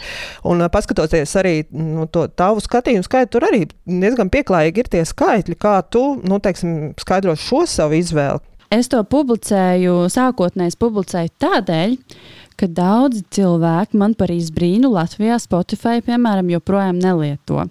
[0.50, 5.60] un paskatoties arī nu, to tavu skatījumu skaitu, tur arī diezgan pieklājīgi ir tie skaitļi,
[5.62, 8.42] kā tu, nu, teiksim, skaidro šo savu izvēli.
[8.72, 11.96] Es to publicēju, sākotnēji publicēju tādēļ,
[12.58, 17.66] ka daudzi cilvēki man par izbrīnu Latvijā Spotify, piemēram, joprojām nelieto.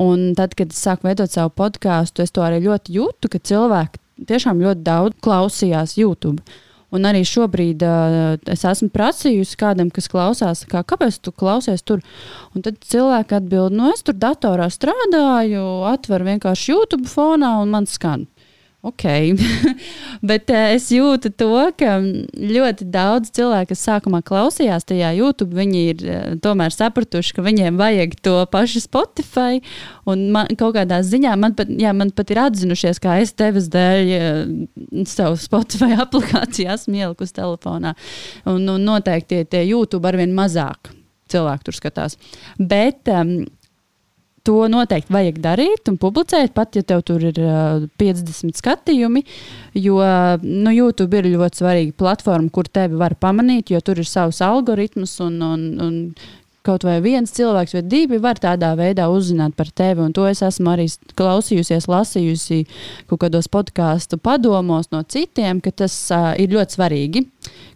[0.00, 4.26] Un tad, kad es sāku veidot savu podkāstu, es to arī ļoti jūtu, ka cilvēki
[4.28, 6.42] tiešām ļoti daudz klausījās YouTube.
[6.90, 12.02] Un arī šobrīd uh, es esmu prasījusi kādam, kas klausās, kā, kāpēc tu klausies tur.
[12.50, 17.70] Un tad cilvēki atbild, no nu, es tur datorā strādāju, atveru vienkārši YouTube fonā un
[17.76, 18.26] man skan.
[18.80, 19.02] Ok,
[20.30, 21.98] bet uh, es jūtu to, ka
[22.32, 27.76] ļoti daudz cilvēku, kas sākumā klausījās tajā YouTube, viņi ir uh, tomēr sapratuši, ka viņiem
[27.76, 29.60] vajag to pašu Spotify.
[30.08, 33.68] Un man, kaut kādā ziņā man pat, jā, man pat ir atzinušies, kā es tevis
[33.68, 37.92] dēļ uh, savu Spotify aplikāciju esmu ielikusi telefonā.
[38.48, 40.94] Un, un noteikti tie, tie YouTube arvien mazāk
[41.30, 42.16] cilvēku tur skatās.
[42.56, 43.42] Bet um,
[44.50, 49.22] to noteikti vajag darīt un publicēt, pat ja tev tur ir uh, 50 skatījumi.
[49.78, 50.00] Jo
[50.42, 55.14] nu, YouTube ir ļoti svarīga platforma, kur tevi var pamanīt, jo tur ir savs algoritms
[55.22, 55.96] un, un, un
[56.66, 60.02] kaut vai viens cilvēks vai divi var tādā veidā uzzināt par tevi.
[60.04, 62.64] Un to es esmu arī klausījusies, lasījusi
[63.10, 67.26] kaut kādos podkāstu padomos no citiem, ka tas uh, ir ļoti svarīgi.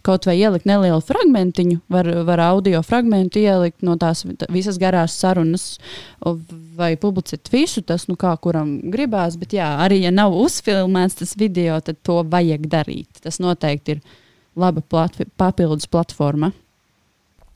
[0.05, 4.21] Kaut vai ielikt nelielu fragmentiņu, var, var audio fragmentu ielikt no tās
[4.53, 5.79] visas garās sarunas,
[6.77, 9.38] vai publicēt visu, tas nu kā kuram gribās.
[9.40, 13.23] Bet jā, arī ja nav uzfilmēts tas video, tad to vajag darīt.
[13.25, 14.05] Tas noteikti ir
[14.61, 16.53] laba plat papildus platforma.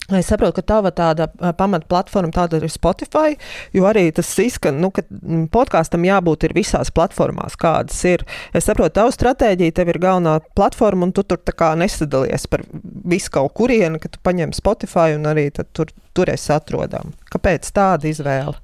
[0.08, 1.26] Es saprotu, ka tava tāda
[1.58, 3.34] pamatplatforma tāda ir Spotify,
[3.76, 5.04] jo arī tas izskan, nu, ka
[5.52, 8.24] podkāstam jābūt visās platformās, kādas ir.
[8.56, 11.42] Es saprotu, tavu stratēģiju, tev ir galvenā platforma, un tu tur
[11.76, 12.64] nesadalies par
[13.04, 17.12] visu kaut kurienu, ka tu paņem Spotify un arī tur, tur esi atrodam.
[17.28, 18.56] Kāpēc tāda izvēle?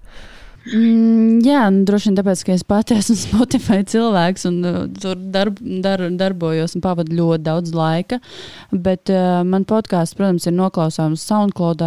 [0.64, 5.18] Mm, jā, nu, droši vien tāpēc, ka es pati esmu Spotify cilvēks un uh, tur
[5.34, 8.18] darb, dar, darbojos un pavadu ļoti daudz laika.
[8.72, 11.84] Bet uh, man podkāsts, protams, ir noklausāms SoundCloud,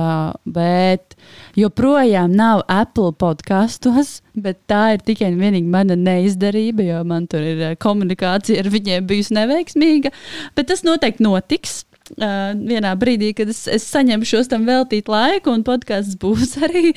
[0.54, 1.18] bet
[1.58, 4.20] joprojām nav Apple podkastos.
[4.38, 8.70] Bet tā ir tikai un vienīgi mana neizdarība, jo man tur ir uh, komunikācija ar
[8.74, 10.14] viņiem bijusi neveiksmīga.
[10.54, 11.87] Bet tas noteikti notiks.
[12.16, 16.94] Uh, vienā brīdī, kad es, es saņemšu tam veltīt laiku, un podkāsts būs arī,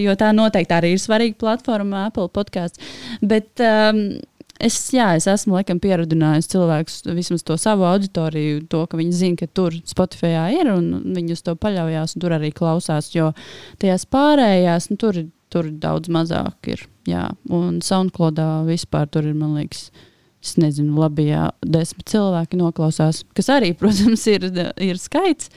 [0.00, 2.80] jo tā noteikti arī ir svarīga platforma, Apple podkāsts.
[3.20, 4.06] Bet um,
[4.62, 9.40] es, jā, es esmu laikam pieradinājis cilvēkus, vismaz to savu auditoriju, to, ka viņi zina,
[9.42, 13.12] ka tur Spotify ir un viņi uz to paļaujas un tur arī klausās.
[13.14, 13.32] Jo
[13.82, 15.20] tajās pārējās, nu, tur,
[15.52, 16.88] tur daudz mazāk ir.
[17.10, 19.90] Jā, un SoundCloudā vispār tur ir, man liekas,
[20.44, 24.46] es nezinu, labi, ja desmit cilvēki noklausās, kas arī, protams, ir,
[24.82, 25.50] ir skaits.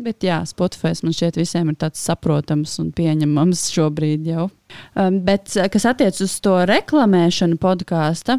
[0.00, 4.48] Bet jā, Spotify man šķiet, visiem ir tāds saprotams un pieņemams šobrīd jau.
[4.96, 8.38] Um, bet, kas attiecas uz to reklamēšanu podkāstu,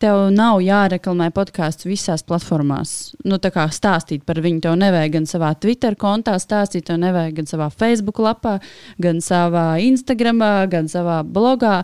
[0.00, 3.14] tev nav jāreklamē podkāsts visās platformās.
[3.24, 7.40] Nu, tā kā stāstīt par viņu, tev nevajag gan savā Twitter kontā stāstīt, tev nevajag
[7.40, 8.58] gan savā Facebook lapā,
[9.00, 11.80] gan savā Instagram, gan savā blogā.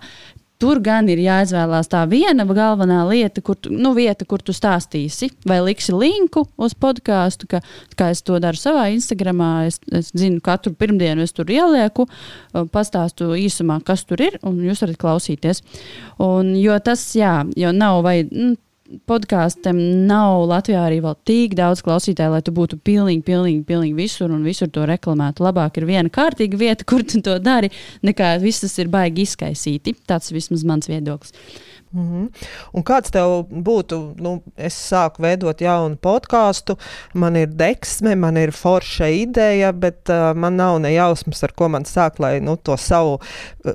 [0.56, 5.28] Tur gan ir jāizvēlās tā viena galvenā lieta, kur tu, nu, vieta, kur tu stāstīsi,
[5.44, 7.60] vai liksi linku uz podkāstu, ka,
[7.98, 9.42] kā es to daru savā Instagram.
[9.68, 12.08] Es, es zinu, katru pirmdienu es tur ielieku,
[12.72, 15.60] pastāstu īsumā, kas tur ir, un jūs varat klausīties.
[16.24, 18.32] Un, jo tas, jā, jo nav vajag.
[18.32, 18.54] Nu,
[19.08, 24.32] podkāstam nav Latvijā arī vēl tik daudz klausītāju, lai tu būtu pilnīgi, pilnīgi, pilnīgi visur
[24.34, 25.44] un visur to reklamētu.
[25.46, 27.72] Labāk ir viena kārtīga vieta, kur tu to dari,
[28.06, 29.96] nekā viss tas ir baigi izkaisīti.
[30.06, 31.34] Tas vismaz mans viedoklis.
[31.96, 32.46] Mm -hmm.
[32.72, 36.76] Un kāds tev būtu, nu, es sāku veidot jaunu podkāstu,
[37.14, 41.68] man ir deksme, man ir forša ideja, bet uh, man nav ne jausmas, ar ko
[41.68, 43.72] man sākt, lai nu, to savu uh,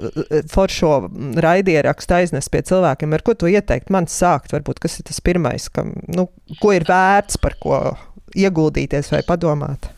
[0.53, 3.13] foršo raidierakstu aiznes pie cilvēkiem.
[3.13, 4.53] Ar ko tu ieteikt man sākt?
[4.53, 6.29] Varbūt kas ir tas pirmais, kam, nu,
[6.61, 7.97] ko ir vērts par ko
[8.35, 9.89] ieguldīties vai padomāt?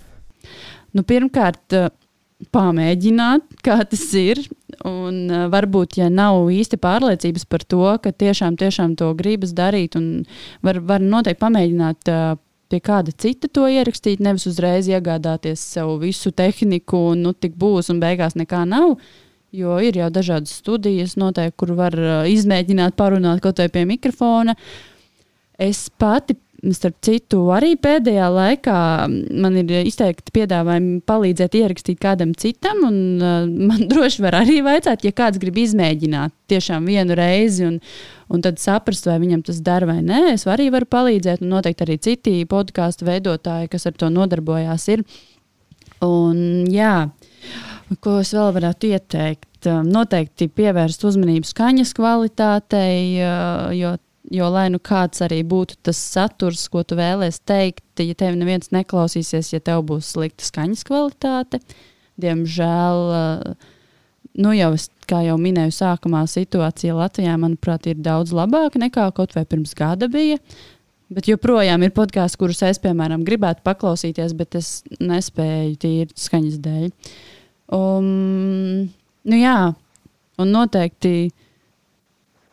[0.93, 1.73] Nu, pirmkārt,
[2.53, 4.41] pamēģināt, kā tas ir.
[4.89, 9.97] Un uh, varbūt, ja nav īsti pārliecības par to, ka tiešām, tiešām to gribas darīt,
[9.99, 10.25] un
[10.65, 12.33] var, var noteikti pamēģināt uh,
[12.73, 17.91] pie kāda cita to ierakstīt, nevis uzreiz iegādāties sev visu tehniku, un nu tik būs,
[17.93, 18.97] un beigās nekā nav.
[19.53, 24.57] Jo ir jau dažādas studijas, noteikti, kur var uh, izmēģināt, parunāt kaut vai pie mikrofona.
[25.61, 26.33] Es pati
[26.71, 28.75] Starp citu, arī pēdējā laikā
[29.11, 32.85] man ir izteikti piedāvājumi palīdzēt ierakstīt kādam citam.
[32.87, 37.81] Un, uh, man droši var arī vaicāt, ja kāds grib izmēģināt tiešām vienu reizi un,
[38.31, 40.21] un tad saprast, vai viņam tas dara vai nē.
[40.37, 45.03] Es arī varu palīdzēt, un noteikti arī citi podkāstu veidotāji, kas ar to nodarbojās, ir.
[46.03, 47.09] Un, jā,
[48.03, 49.67] ko es vēl varētu ieteikt?
[49.87, 53.19] Noteikti pievērst uzmanību skaņas kvalitātei,
[53.77, 53.93] jo
[54.33, 58.71] Jo, lai nu kāds arī būtu tas saturs, ko tu vēlēsies teikt, ja tev neviens
[58.73, 61.59] neklausīsies, ja tev būs slikta skaņas kvalitāte,
[62.23, 63.73] diemžēl, eh,
[64.41, 69.35] nu jau es, kā jau minēju, sākumā situācija Latvijā, manuprāt, ir daudz labāka nekā kaut
[69.37, 70.39] vai pirms gada bija.
[71.13, 76.89] Bet joprojām ir podkāsts, kurus es, piemēram, gribētu paklausīties, bet es nespēju tīri skaņas dēļ.
[77.73, 78.89] Um,
[79.29, 79.57] nu jā,
[80.41, 81.29] un noteikti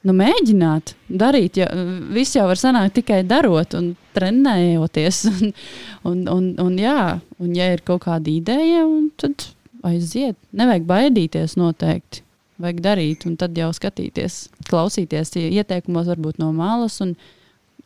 [0.07, 1.61] nu, mēģināt, darīt.
[1.61, 1.69] Ja,
[2.15, 5.25] viss jau var sanākt tikai darot un trenējoties.
[5.31, 5.53] Un,
[6.09, 8.87] un, un, un, jā, un ja ir kaut kāda ideja,
[9.21, 9.51] tad
[9.85, 10.39] aiziet.
[10.57, 12.23] Nevajag baidīties noteikti.
[12.61, 17.13] Vajag darīt, un tad jau skatīties, klausīties ieteikumos, varbūt no malas, un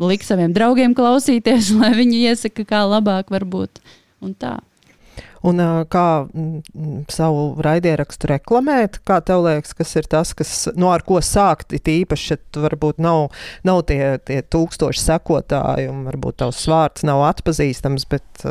[0.02, 3.82] likt saviem draugiem klausīties, lai viņi iesaka, kā labāk var būt.
[4.22, 4.56] Un tā.
[5.44, 5.60] Un
[5.92, 6.08] kā
[7.12, 12.30] savu raidierakstu reklamēt, kā tev liekas, kas ir tas, kas, nu, ar ko sākt, īpaši,
[12.32, 13.26] ja varbūt nav,
[13.66, 18.46] nav tie, tie tūkstoši sekotāji, un varbūt tavs vārds nav atpazīstams, bet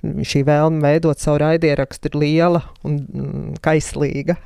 [0.00, 4.38] šī vēlme veidot savu raidierakstu ir liela un kaislīga.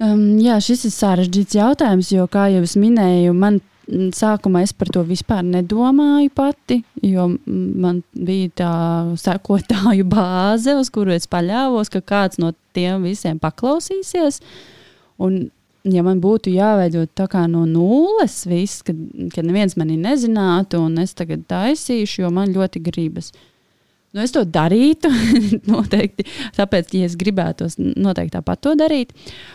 [0.00, 4.90] Um, jā, šis ir sarežģīts jautājums, jo, kā jau es minēju, man sākumā es par
[4.92, 8.72] to vispār nedomāju pati, jo man bija tā
[9.20, 14.40] sekotāju bāze, uz kuru es paļāvos, ka kāds no tiem visiem paklausīsies.
[15.20, 15.50] Un,
[15.84, 18.98] ja man būtu jāveido tā kā no nulles, viss, kad,
[19.34, 23.32] kad neviens mani nezinātu, un es tagad taisīšu, jo man ļoti gribas.
[24.10, 25.10] Nu, es to darītu,
[25.70, 26.26] noteikti.
[26.56, 29.12] Tāpēc, ja es gribētu, noteikti tāpat to darīt.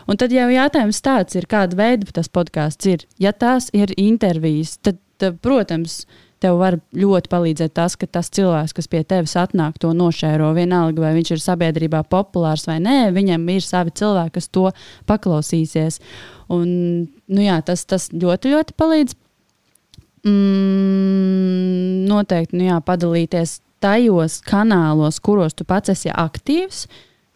[0.08, 3.04] Un tad jau jautājums tāds ir, kāda veida tas podkāsts ir.
[3.20, 6.06] Ja tās ir intervijas, tad, tad, protams,
[6.44, 10.54] tev var ļoti palīdzēt tas, ka tas cilvēks, kas pie tevis atnāk, to nošēro.
[10.56, 14.70] Vienalga, vai viņš ir sabiedrībā populārs vai nē, viņam ir savi cilvēki, kas to
[15.10, 16.00] paklausīsies.
[16.56, 16.72] Un,
[17.28, 19.20] nu jā, tas, tas ļoti, ļoti palīdz.
[20.26, 26.86] Mm, noteikti, nu jā, padalīties tajos kanālos, kuros tu pats esi aktīvs,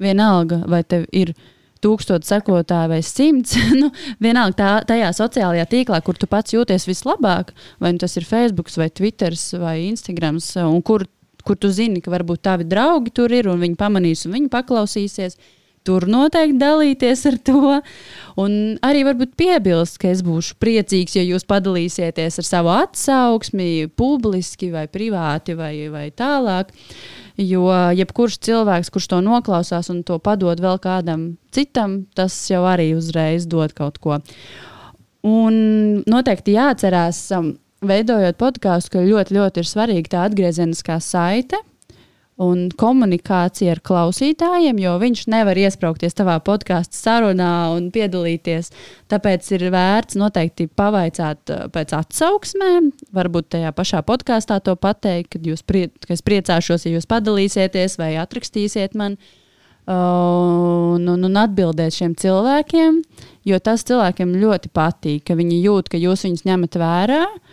[0.02, 1.36] vienalga, vai tev ir
[1.84, 3.92] tūkstoši sekotāji vai simts, nu,
[4.24, 8.72] vienalga tā, tajā sociālajā tīklā, kur tu pats jūties vislabāk, vai nu tas ir Facebook,
[8.80, 11.06] vai Twitter, vai Instagram, un kur,
[11.46, 15.40] kur tu zini, ka varbūt tavi draugi tur ir un viņi pamanīs un viņi paklausīsies
[15.90, 17.78] tur noteikti dalīties ar to.
[18.40, 18.54] Un
[18.86, 24.86] arī varbūt piebilst, ka es būšu priecīgs, ja jūs padalīsieties ar savu atsauksmi, publiski vai
[24.92, 26.72] privāti vai, vai tālāk.
[27.40, 32.92] Jo jebkurš cilvēks, kurš to noklausās un to padod vēl kādam citam, tas jau arī
[32.98, 34.20] uzreiz dod kaut ko.
[35.28, 35.56] Un
[36.08, 41.60] noteikti jāatcerās, um, veidojot podkāstu, ka ļoti, ļoti ir svarīga tā atgriezeniskā saite
[42.40, 48.72] un komunikācija ar klausītājiem, jo viņš nevar iesprāgties tavā podkāstu sarunā un piedalīties.
[49.12, 55.52] Tāpēc ir vērts noteikti pavaicāt uh, pēc atsauksmēm, varbūt tajā pašā podkāstā to pateikt, kad
[55.52, 59.20] jūs prie, ka priecāšos, ja jūs padalīsieties vai atrakstīsiet man.
[59.90, 63.00] Uh, un, un, un atbildēt šiem cilvēkiem,
[63.50, 67.49] jo tas cilvēkiem ļoti patīk, ka viņi jūt, ka jūs viņus ņemat vērā, uh,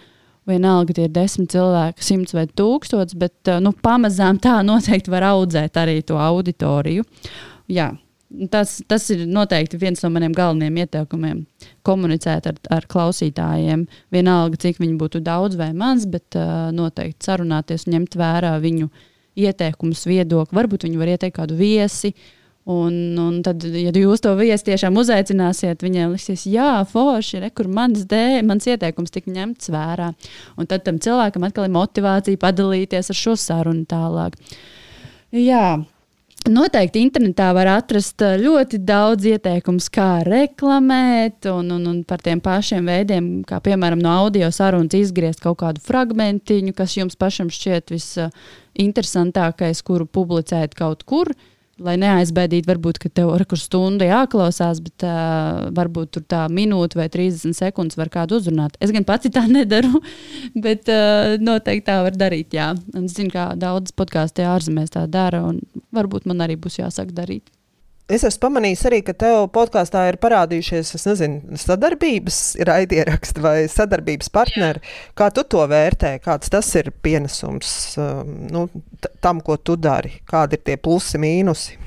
[0.46, 5.78] Vienalga, tie ir desmit cilvēki, simts vai tūkstots, bet nu, pamazām tā noteikti var audzēt
[5.80, 7.02] arī to auditoriju.
[7.72, 7.88] Jā,
[8.52, 11.42] tas, tas ir noteikti viens no maniem galvenajiem ieteikumiem.
[11.86, 13.84] Komunicēt ar, ar klausītājiem.
[14.14, 18.88] Vienalga, cik viņi būtu daudz vai maz, bet uh, noteikti sarunāties un ņemt vērā viņu
[19.36, 20.56] ieteikumus, viedokli.
[20.56, 22.14] Varbūt viņi var ieteikt kādu viesi.
[22.14, 27.50] Uh, Un, un tad, ja jūs to viesi tiešām uzaicināsiet, viņiem liksies, jā, forši, re,
[27.54, 30.08] kur mans dēļ, mans ieteikums tika ņemts vērā.
[30.58, 34.34] Un tad tam cilvēkam atkal ir motivācija padalīties ar šo sarunu tālāk.
[35.30, 35.76] Jā,
[36.46, 42.42] Noteikti internetā var atrast uh, ļoti daudz ieteikumu, kā reklamēt, un, un, un par tiem
[42.42, 47.90] pašiem veidiem, kā piemēram no audio sarunas izgriezt kaut kādu fragmentiņu, kas jums pašam šķiet
[47.94, 51.34] visinteresantākais, kuru publicēt kaut kur.
[51.34, 56.98] Uh, lai neaizbēdītu, varbūt, tev ir kur stunda jāklausās, bet uh, varbūt tur tā minūte
[56.98, 58.78] vai 30 sekundes var kādu uzrunāt.
[58.80, 60.00] Es gan pats tā nedaru,
[60.54, 62.56] bet uh, noteikti tā var darīt.
[62.56, 62.72] Jā.
[62.94, 65.60] Un es zinu, ka daudz podkāstu ārzemēs tā dara, un
[65.96, 67.44] varbūt man arī būs jāsāk darīt.
[68.06, 72.36] Es esmu pamanījis arī, ka tev podkāstā ir parādījušies, es nezinu, sadarbības
[72.68, 74.78] raidieraksti vai sadarbības partneri.
[74.78, 75.08] Jā.
[75.18, 76.12] Kā tu to vērtē?
[76.22, 78.62] Kāds tas ir pienesums um, nu,
[79.18, 80.20] tam, ko tu dari?
[80.30, 81.80] Kādi ir tie plusi, mīnusi?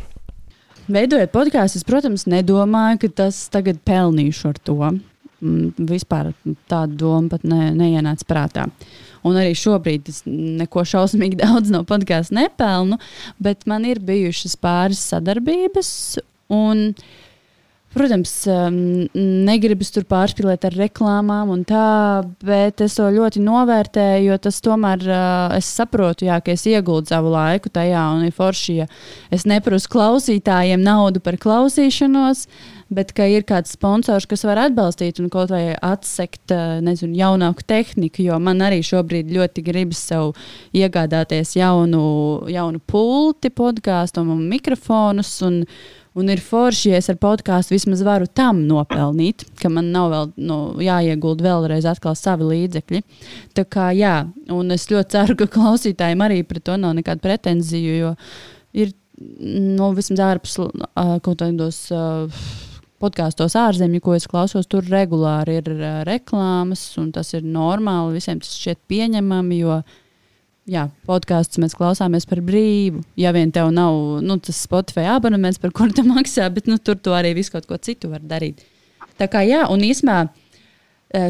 [0.92, 4.78] Veidojot podkāstu, es, protams, nedomāju, ka tas tagad pelnīšu ar to.
[5.40, 6.34] Mm, vispār
[6.68, 8.68] tāda doma pat ne, neienāca prātā.
[9.28, 13.00] Un arī šobrīd es neko šausmīgi daudz no podkāstu nepelnu,
[13.42, 15.92] bet man ir bijušas pāris sadarbības.
[16.56, 16.94] Un,
[17.90, 18.76] Protams, um,
[19.48, 25.06] negribas tur pārspīlēt ar reklāmām un tā, bet es to ļoti novērtēju, jo tas tomēr
[25.08, 28.90] uh, es saprotu, jā, ka es ieguldu savu laiku tajā un ir forši, ja
[29.34, 32.46] es neprasu klausītājiem naudu par klausīšanos.
[32.46, 37.16] Uh, bet ka ir kāds sponsors, kas var atbalstīt un kaut vai atsekt eh, nezinu,
[37.18, 38.26] jaunāku tehniku.
[38.26, 40.34] Jo man arī šobrīd ļoti gribas sev
[40.76, 42.04] iegādāties jaunu,
[42.50, 45.38] jaunu pulti, podkāstu un mikrofonus.
[45.46, 45.64] Un,
[46.20, 50.32] Un ir forši, ja es ar podkāstu vismaz varu tam nopelnīt, ka man nav vēl
[50.50, 51.88] nu, jāiegulda vēlreiz
[52.20, 53.04] savi līdzekļi.
[53.56, 54.16] Tā kā jā,
[54.52, 58.16] un es ļoti ceru, ka klausītājiem arī pret to nav nekāda pretenzija, jo
[58.74, 61.86] ir nu, vismaz ārpus uh, kaut kādos.
[61.94, 62.42] Uh,
[63.00, 68.18] podkāstos ārzemju, ko es klausos, tur regulāri ir uh, reklāmas, un tas ir normāli.
[68.18, 69.78] Visiem tas šķiet pieņemami, jo
[70.70, 73.02] jā, podkāstus mēs klausāmies par brīvu.
[73.20, 77.00] Ja vien tev nav nu, tas Spotify abonements, par kuru tu maksā, bet nu, tur
[77.00, 78.64] tu arī visu kaut ko citu var darīt.
[79.20, 80.22] Tā kā jā, un īsumā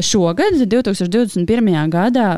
[0.04, 1.74] šogad, 2021.
[1.90, 2.28] gadā,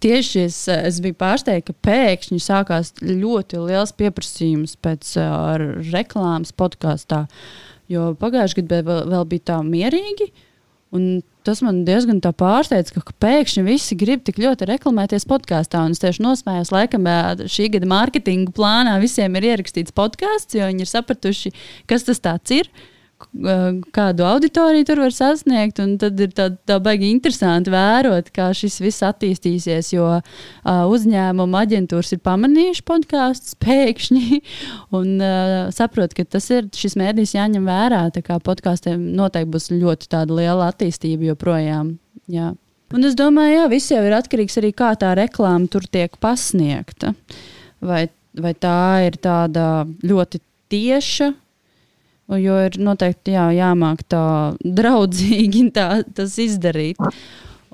[0.00, 7.24] tieši es, es biju pārsteigta, ka pēkšņi sākās ļoti liels pieprasījums pēc uh, reklāmas podkāstā.
[7.26, 10.30] Uh, Jo pagājušajā gadā vēl, vēl bija tā mierīgi.
[11.44, 15.82] Tas man diezgan pārsteidz, ka pēkšņi visi grib tik ļoti reklamēties podkāstā.
[15.90, 17.08] Es tieši nosmējos, laikam,
[17.50, 21.52] šī gada mārketinga plānā visiem ir ierakstīts podkāsts, jo viņi ir sapratuši,
[21.90, 22.22] kas tas
[22.54, 22.70] ir.
[23.94, 25.80] Kādu auditoriju tur var sasniegt.
[26.00, 29.90] Tad ir tā, tā baigi interesanti vērot, kā šis viss attīstīsies.
[29.94, 30.22] Jo uh,
[30.64, 34.40] uzņēmuma aģentūras ir pamanījuši podkāstus pēkšņi
[34.98, 38.04] un uh, saprot, ka tas ir šis mērķis jāņem vērā.
[38.14, 41.96] Tā kā podkāstiem noteikti būs ļoti liela attīstība joprojām.
[42.30, 42.54] Jā.
[42.94, 46.14] Un es domāju, ka viss jau ir atkarīgs arī no kā tā reklāma tur tiek
[46.22, 47.14] pasniegta.
[47.84, 48.06] Vai,
[48.38, 51.32] vai tā ir tāda ļoti tieša
[52.32, 54.26] Jo ir noteikti jā, jāmāk tā
[54.64, 57.00] draudzīgi tā, tas izdarīt.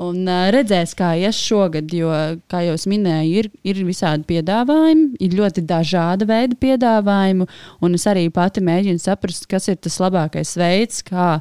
[0.00, 2.08] Un uh, redzēs, kā ies šogad, jo,
[2.50, 7.46] kā jau minēju, ir, ir visādi piedāvājumi, ir ļoti dažāda veida piedāvājumi.
[7.92, 11.34] Es arī pati mēģinu saprast, kas ir tas labākais veids, kā,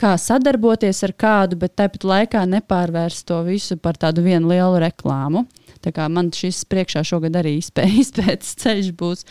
[0.00, 5.46] kā sadarboties ar kādu, bet tāpat laikā nepārvērst to visu par tādu vienu lielu reklāmu.
[5.84, 9.22] Tā kā man šis priekšā šogad arī izpētes ceļš būs.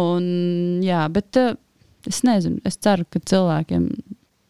[0.00, 0.24] Un,
[0.86, 1.58] jā, bet, uh,
[2.08, 3.88] Es nezinu, es ceru, ka cilvēkiem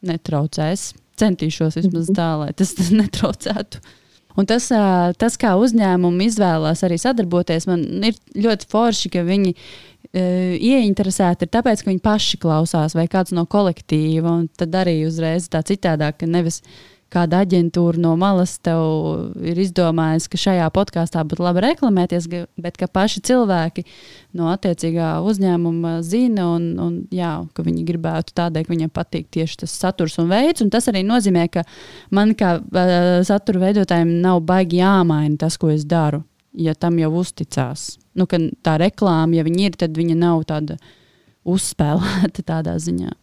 [0.06, 0.92] netraucēs.
[1.20, 3.82] Centīšos vismaz tā, lai tas, tas netraucētu.
[4.38, 4.68] Un tas,
[5.20, 11.52] tas, kā uzņēmumi izvēlās arī sadarboties, man ir ļoti forši, ka viņi uh, ieinteresēti ir
[11.52, 14.38] tāpēc, ka viņi paši klausās vai kāds no kolektīva.
[14.58, 16.62] Tad arī uzreiz tā citādāk, ka nevis
[17.10, 22.28] kāda aģentūra no malas tev ir izdomājusi, ka šajā podkāstā būtu labi reklamēties,
[22.60, 23.84] bet ka paši cilvēki
[24.38, 29.62] no attiecīgā uzņēmuma zina un, un jā, ka viņi gribētu tādēļ, ka viņiem patīk tieši
[29.64, 30.62] tas saturs un veids.
[30.64, 31.66] Un tas arī nozīmē, ka
[32.14, 36.22] man kā uh, satura veidotājiem nav baigi jāmaina tas, ko es daru,
[36.54, 37.92] ja tam jau uzticās.
[38.14, 40.78] Nu, tā reklāma, ja viņi ir, tad viņa nav tāda
[41.48, 43.14] uzspēlēta tādā ziņā.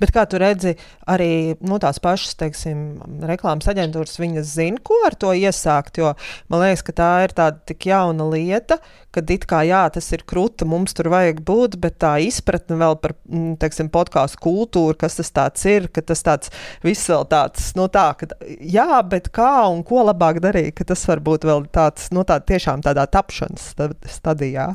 [0.00, 0.76] Bet kā tu redzi,
[1.08, 2.84] arī nu, tās pašas teiksim,
[3.28, 6.00] reklāmas aģentūras, zina, ko ar to iesākt.
[6.00, 6.14] Jo
[6.52, 8.78] man liekas, ka tā ir tāda tik jauna lieta,
[9.16, 12.98] kad it kā jā, tas ir krūta, mums tur vajag būt, bet tā izpratne vēl
[13.00, 16.52] par mm, teiksim, podkāstu kultūru, kas tas ir, ka tas tāds
[16.84, 18.28] viss vēl tāds, nu tā, ka
[18.60, 22.38] jā, bet kā un ko labāk darīt, ka tas var būt vēl tāds, nu tā
[22.44, 23.72] tiešām tādā tapšanas
[24.12, 24.74] stadijā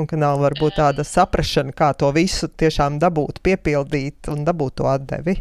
[0.00, 4.90] un ka nav varbūt tāda saprašana, kā to visu tiešām dabūt, piepildīt un dabūt to
[4.90, 5.40] atdevi.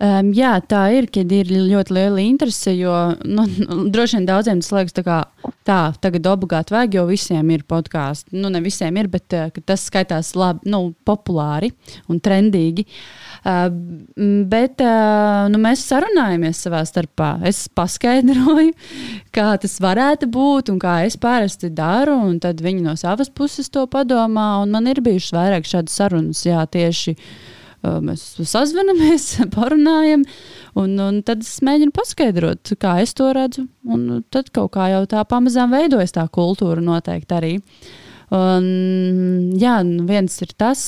[0.00, 2.72] Um, jā, tā ir, kad ir ļoti liela interese.
[2.72, 3.44] Jo nu,
[3.92, 5.18] droši vien daudziem tas liekas, tā, kā,
[5.68, 8.32] tā tagad obligāti vajag, jo visiem ir podkāsti.
[8.40, 11.74] Nu, ne visiem ir, bet uh, tas skaitās labi, nu, populāri
[12.08, 12.86] un trendīgi.
[12.88, 14.82] Uh, bet
[15.50, 17.30] nu, mēs sarunājamies savā starpā.
[17.48, 18.74] Es paskaidroju,
[19.36, 22.18] kā tas varētu būt un kā es parasti daru.
[22.42, 24.50] Tad viņi no savas puses to padomā.
[24.70, 27.16] Man ir bijušas vairāk šādas sarunas, jā, tieši
[27.80, 29.26] mēs sazvanamies,
[29.56, 30.26] parunājam,
[30.78, 33.66] un, un tad es mēģinu paskaidrot, kā es to redzu.
[33.88, 37.54] Un tad kaut kā jau tā pamazām veidojas tā kultūra noteikti arī.
[38.30, 38.66] Un,
[39.58, 40.82] jā, nu viens ir tas,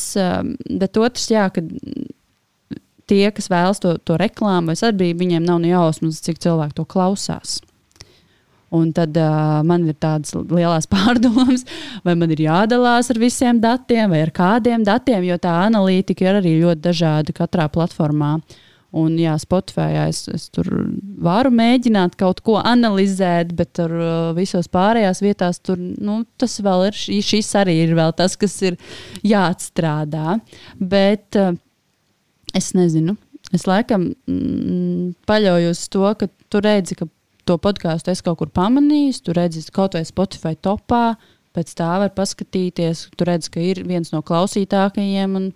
[0.68, 1.64] bet otrs, jā, ka
[3.12, 6.88] tie, kas vēlas to, to reklāmu vai sadarbību, viņiem nav ne jausmas, cik cilvēki to
[6.88, 7.60] klausās.
[8.72, 11.66] Un tad uh, man ir tādas lielas pārdomas,
[12.06, 16.40] vai man ir jādalās ar visiem datiem, vai ar kādiem datiem, jo tā analītika ir
[16.40, 18.38] arī ļoti dažāda katrā platformā.
[18.92, 20.66] Un, jā, Spotify es, es tur
[21.24, 26.90] varu mēģināt kaut ko analizēt, bet tur uh, visos pārējās vietās tur, nu, tas vēl
[26.90, 26.98] ir.
[27.24, 28.76] Šis arī ir tas, kas ir
[29.24, 30.36] jāatstrādā.
[30.76, 31.56] Bet uh,
[32.56, 33.16] es nezinu.
[33.52, 37.08] Es laikam mm, paļaujos uz to, ka tu redzi, ka
[37.48, 41.16] to podkāstu es kaut kur pamanīju, tu redzi, kaut vai Spotify topā,
[41.56, 43.08] pēc tā var paskatīties.
[43.16, 45.34] Tu redzi, ka ir viens no klausītākajiem.
[45.40, 45.50] Un,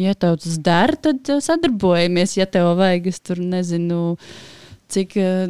[0.00, 2.38] ja tev tas der, tad uh, sadarbojamies.
[2.40, 4.16] Ja tev vajag, es tur nezinu.
[4.90, 5.44] Cik uh,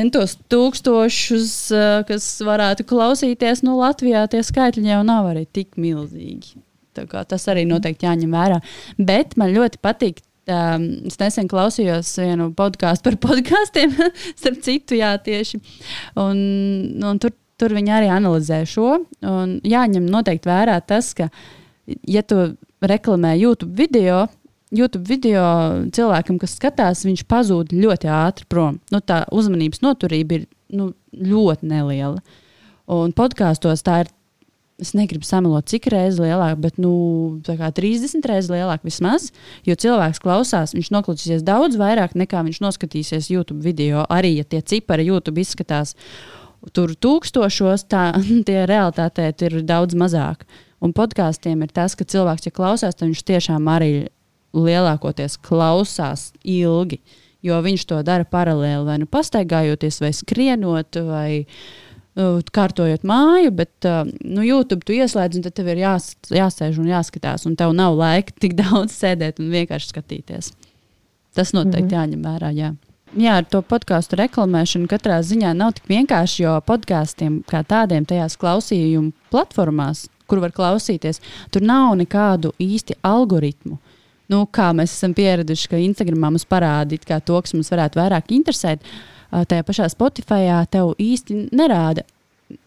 [0.00, 6.56] entos tūkstošus, uh, kas varētu klausīties, nu, Latvijā tie skaitļi jau nav arī tik milzīgi.
[6.96, 8.58] Tas arī noteikti jāņem vērā.
[8.98, 13.92] Bet man ļoti patīk Um, es nesen klausījos vienu podkāstu par podkāstiem,
[14.38, 15.60] starp citu, jā, tieši.
[16.18, 16.40] Un,
[17.06, 19.02] un tur, tur viņi arī analizē šo.
[19.20, 21.28] Jāņem noteikti vērā tas, ka,
[22.08, 24.24] ja tu reklamē YouTube video,
[24.74, 25.44] YouTube video
[25.92, 28.80] cilvēkam, kas skatās, viņš pazūd ļoti ātri prom.
[28.94, 32.24] Nu, tā uzmanības noturība ir nu, ļoti neliela.
[32.90, 34.14] Un podkāstos tā ir
[34.80, 36.92] es negribu samalot, cik reizes lielāk, bet nu,
[37.44, 39.28] 30 reizes lielāk vismaz.
[39.68, 44.06] Jo cilvēks klausās, viņš noklausīsies daudz vairāk nekā viņš noskatīsies YouTube video.
[44.08, 45.94] Arī ja tie cipari YouTube izskatās
[46.76, 48.10] tur tūkstošos, tā
[48.48, 50.46] tie realitātē ir daudz mazāk.
[50.80, 54.08] Un podkāstiem ir tas, ka cilvēks, ja klausās, tad viņš tiešām arī
[54.56, 57.02] lielākoties klausās ilgi.
[57.44, 61.60] Jo viņš to dara paralēli, vai nu pastaigājoties, vai skrienot, vai uh,
[62.20, 66.80] Uh, kārtojot māju, bet uh, nu, YouTube tu ieslēdz, un tad tev ir jās, jāsēž
[66.82, 70.50] un jāskatās, un tev nav laika tik daudz sēdēt un vienkārši skatīties.
[71.38, 71.94] Tas noteikti mm -hmm.
[71.96, 72.50] jāņem vērā.
[72.56, 72.72] Jā.
[73.14, 78.36] Jā, ar to podkāstu reklamēšanu katrā ziņā nav tik vienkārši, jo podkāstiem kā tādiem tajās
[78.36, 83.78] klausījumu platformās, kur var klausīties, tur nav nekādu īsti algoritmu.
[84.28, 88.80] Nu, kā mēs esam pieraduši, ka Instagramā mums parādīt to, kas mums varētu vairāk interesēt.
[88.80, 92.06] Uh, tajā pašā Spotify tev īsti nerāda.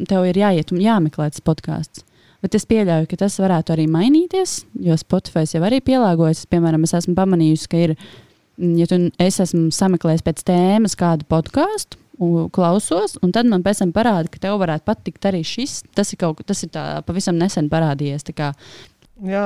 [0.07, 2.05] Tev ir jāiet un jāmeklē tas podkāsts.
[2.43, 6.43] Bet es pieļauju, ka tas varētu arī mainīties, jo Spotify jau arī pielāgojas.
[6.51, 7.93] Piemēram, es esmu pamanījusi, ka ir,
[8.80, 11.99] ja tu, es esmu sameklējis pēc tēmas kādu podkāstu,
[12.53, 15.82] klausos, un tad man pēc tam parāda, ka tev varētu patikt arī šis.
[15.95, 18.28] Tas ir kaut kas, tas ir pavisam nesen parādījies.
[19.24, 19.43] Jā,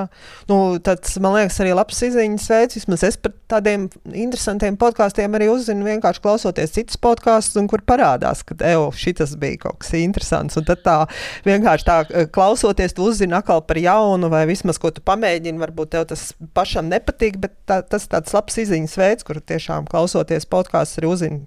[0.49, 2.77] nu, tāds man liekas, arī labs izziņas veids.
[2.79, 8.57] Vismaz es par tādiem interesantiem podkāstiem arī uzzinu vienkārši klausoties citus podkāstus, kur parādās, ka
[8.65, 10.57] evo, šis bija kaut kas interesants.
[10.57, 10.97] Un tad tā
[11.45, 15.61] vienkārši tā eh, klausoties, tu uzzini atkal par jaunu, vai vismaz ko tu pamēģini.
[15.61, 19.85] Varbūt tev tas pašam nepatīk, bet tā, tas ir tāds labs izziņas veids, kur tiešām
[19.91, 21.45] klausoties podkāstus arī uzzini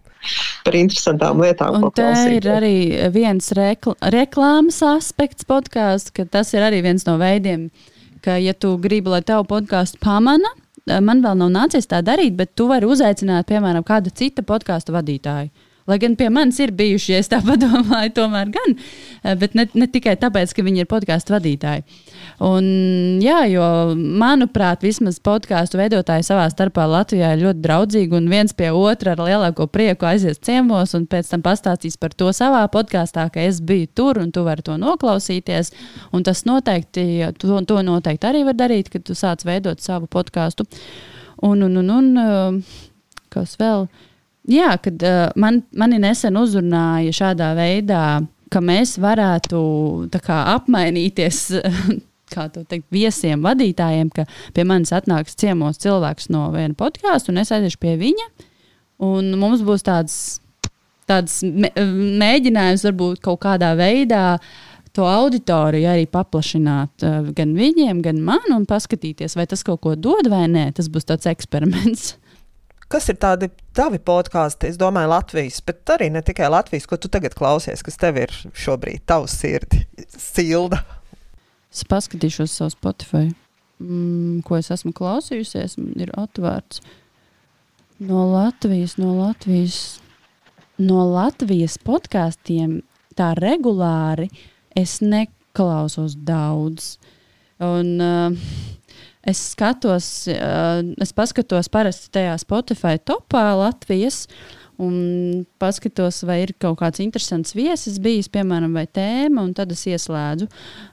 [0.64, 1.78] par interesantām lietām.
[1.80, 2.74] Un te ir arī
[3.14, 7.70] viens rekl reklāmas aspekts podkāsts, ka tas ir arī viens no veidiem
[8.24, 10.52] ka, ja tu gribi, lai tavu podkāstu pamana,
[10.86, 14.94] eh, man vēl nav nācies tā darīt, bet tu vari uzaicināt, piemēram, kādu citu podkāstu
[14.96, 15.50] vadītāju.
[15.90, 18.76] Lai gan pie manis ir bijuši, ja es tā padomāju, tomēr gan,
[19.24, 21.82] eh, bet ne, ne tikai tāpēc, ka viņi ir podkāstu vadītāji.
[22.46, 22.64] Un,
[23.20, 23.64] jā, jo
[23.96, 29.24] manuprāt, vismaz podkāstu veidotāji savā starpā Latvijā ir ļoti draudzīgi un viens pie otra ar
[29.26, 33.90] lielāko prieku aizies ciemos un pēc tam pastāstīs par to savā podkāstā, ka es biju
[33.94, 35.74] tur un tu vari to noklausīties.
[36.16, 37.06] Un tas noteikti,
[37.40, 40.68] to, to noteikti arī var darīt, kad tu sāc veidot savu podkāstu.
[41.44, 42.62] Un, un, un, un
[43.32, 43.88] kas vēl?
[44.48, 48.04] Jā, kad uh, man, mani nesen uzrunāja šādā veidā,
[48.50, 49.58] ka mēs varētu
[50.24, 51.42] kā, apmainīties
[52.34, 54.26] kā to teikt, viesiem, vadītājiem, ka
[54.56, 58.28] pie manis atnāks ciemos cilvēks no viena podkāstu, un es aiziešu pie viņa.
[59.00, 60.16] Mums būs tāds,
[61.08, 64.38] tāds mēģinājums, varbūt kaut kādā veidā
[64.96, 69.94] to auditoriju arī paplašināt uh, gan viņiem, gan man, un paskatīties, vai tas kaut ko
[69.94, 70.70] dod vai nē.
[70.76, 72.16] Tas būs tāds eksperiments.
[72.90, 74.66] Kas ir tādi tavi podkāsti?
[74.72, 78.32] Es domāju, Latvijas, bet arī ne tikai Latvijas, ko tu tagad klausies, kas tev ir
[78.58, 80.80] šobrīd, tavs sirdi, silda.
[81.70, 83.28] Es paskatīšos savu Spotify,
[83.78, 85.78] mm, ko es esmu klausījusies.
[85.78, 86.82] Man ir atvērts
[88.00, 90.00] no Latvijas, no Latvijas,
[90.82, 92.80] no Latvijas podkāstiem.
[93.14, 94.30] Tā regulāri
[94.74, 96.96] es neklausos daudz.
[97.60, 98.34] Un, uh,
[99.30, 104.24] es skatos, uh, es paskatos parasti tajā Spotify topā Latvijas.
[104.80, 109.82] Un paskatos, vai ir kaut kāds interesants viesis bijis, piemēram, vai tēma, un tad es
[109.90, 110.48] ieslēdzu.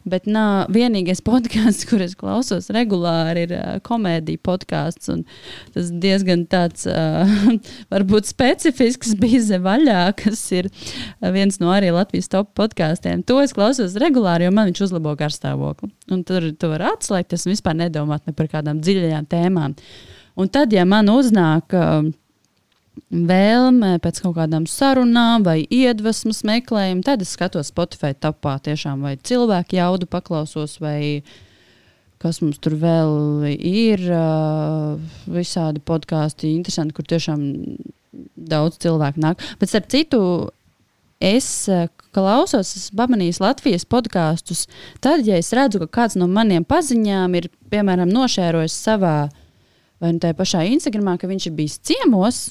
[0.09, 5.11] Bet nā, vienīgais podkāsts, kur es klausos regulāri, ir uh, komēdija podkāsts.
[5.75, 7.31] Tas diezgan tāds, uh,
[7.93, 10.69] varbūt specifisks bija Zevaļā, kas ir
[11.35, 13.23] viens no arī Latvijas top podkāstiem.
[13.29, 15.93] To es klausos regulāri, jo man viņš uzlabo garstāvokli.
[16.11, 19.75] Un tur tu var atslēgt, es vispār nedomāt ne par kādām dziļajām tēmām.
[20.37, 22.11] Un tad, ja man uznāk uh,
[23.09, 29.15] vēlme pēc kaut kādām sarunām vai iedvesmas meklējumu, tad es skatos Spotify tapā tiešām vai
[29.17, 31.21] cilvēku jaudu paklausos vai
[32.21, 34.03] kas mums tur vēl ir.
[35.29, 37.41] Visādi podkāsti, interesanti, kur tiešām
[38.35, 39.43] daudz cilvēku nāk.
[39.61, 40.21] Bet starp citu,
[41.21, 41.67] es
[42.15, 44.65] klausos, es pamanīju Latvijas podkāstus.
[45.03, 49.17] Tad, ja es redzu, ka kāds no maniem paziņām ir, piemēram, nošērojis savā
[50.01, 52.41] vai nu tajā pašā Instagramā, ka viņš ir bijis ciemos,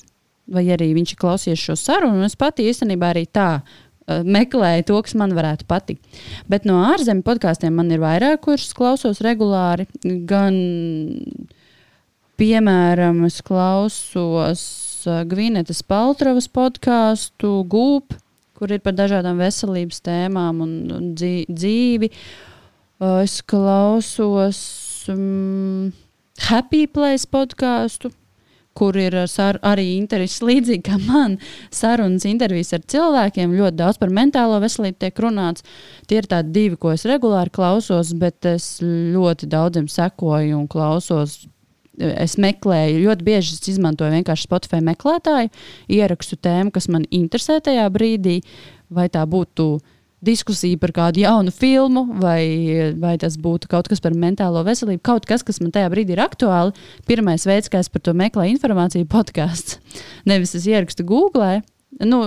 [0.52, 2.24] vai arī viņš ir klausījies šo sarunu.
[2.26, 6.20] Es pati īstenībā arī tā uh, meklēju to, kas man varētu patikt.
[6.50, 9.88] Bet no ārzemju podkāstiem man ir vairāk, kurus klausos regulāri.
[10.28, 10.58] Gan,
[12.40, 14.64] piemēram, es klausos
[15.08, 18.16] uh, Gvinetas Paltravas podkāstu Gūp,
[18.56, 22.12] kur ir par dažādām veselības tēmām un, un dzīvi.
[22.96, 24.60] Uh, es klausos
[25.12, 25.90] um,
[26.46, 28.12] Happy Place podkāstu
[28.76, 31.38] kur ir sar, arī interesi līdzīgi kā man.
[31.74, 35.66] Sarunas, intervijas ar cilvēkiem, ļoti daudz par mentālo veselību tiek runāts.
[36.10, 41.42] Tie ir tādi divi, ko es regulāri klausos, bet es ļoti daudziem sekoju un klausos.
[41.96, 45.48] Es meklēju, ļoti bieži es izmantoju vienkārši Spotify meklētāju,
[45.96, 48.42] ierakstu tēmu, kas man interesē tajā brīdī,
[48.92, 49.92] vai tā būtu uh,
[50.26, 52.42] diskusija par kādu jaunu filmu, vai,
[53.00, 56.24] vai tas būtu kaut kas par mentālo veselību, kaut kas, kas man tajā brīdī ir
[56.24, 56.74] aktuāli.
[57.08, 59.80] Pirmais veids, kā es par to meklēju informāciju, ir podkāsts.
[60.28, 61.62] Nevis es ierakstu Google.
[61.96, 62.18] Nu,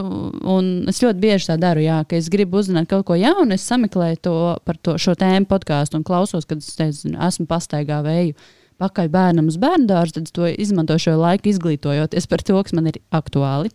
[0.89, 3.53] es ļoti bieži tā daru, jā, ka es gribu uzzināt kaut ko jaunu.
[3.53, 8.01] Es sameklēju to par to, šo tēmu podkāstu un klausos, kad es teicu, esmu pastaigā
[8.05, 8.33] vēju
[8.79, 12.77] pakaļ bērnam uz bērnu dārzu, tad es to izmantoju šo laiku, izglītojoties par to, kas
[12.77, 13.73] man ir aktuāli.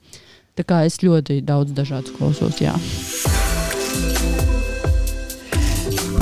[0.54, 2.62] Tā kā es ļoti daudz dažādus klausos.
[2.62, 2.78] Jā.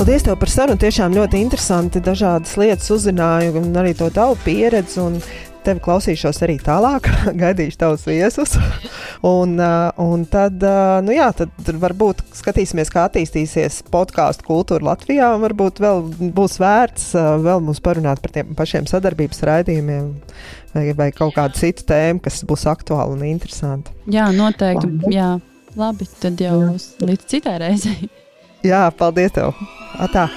[0.03, 0.75] Paldies tev par sarunu.
[0.83, 2.01] Tiešām ļoti interesanti.
[2.03, 4.97] Dažādas lietas uzzināju, un arī to tavu pieredzi.
[4.99, 5.13] Un
[5.63, 7.05] tevi klausīšos arī tālāk,
[7.41, 8.57] gaidīšu tavus viesus.
[9.37, 9.53] un,
[10.03, 10.65] un tad,
[11.07, 15.29] nu jā, tad varbūt skatīsimies, kā attīstīsies podkāstu kultūra Latvijā.
[15.39, 16.03] Varbūt vēl
[16.35, 17.05] būs vērts
[17.45, 20.09] vēl mums parunāt par tiem pašiem sadarbības raidījumiem.
[20.73, 23.95] Vai, vai kaut kādu citu tēmu, kas būs aktuāla un interesanta.
[24.11, 25.15] Jā, noteikti.
[25.15, 25.37] Jā.
[25.79, 26.75] Labi, tad jau jā.
[27.07, 28.11] līdz citai reizei.
[28.63, 29.51] Jā, paldies tev!
[29.99, 30.29] Atā!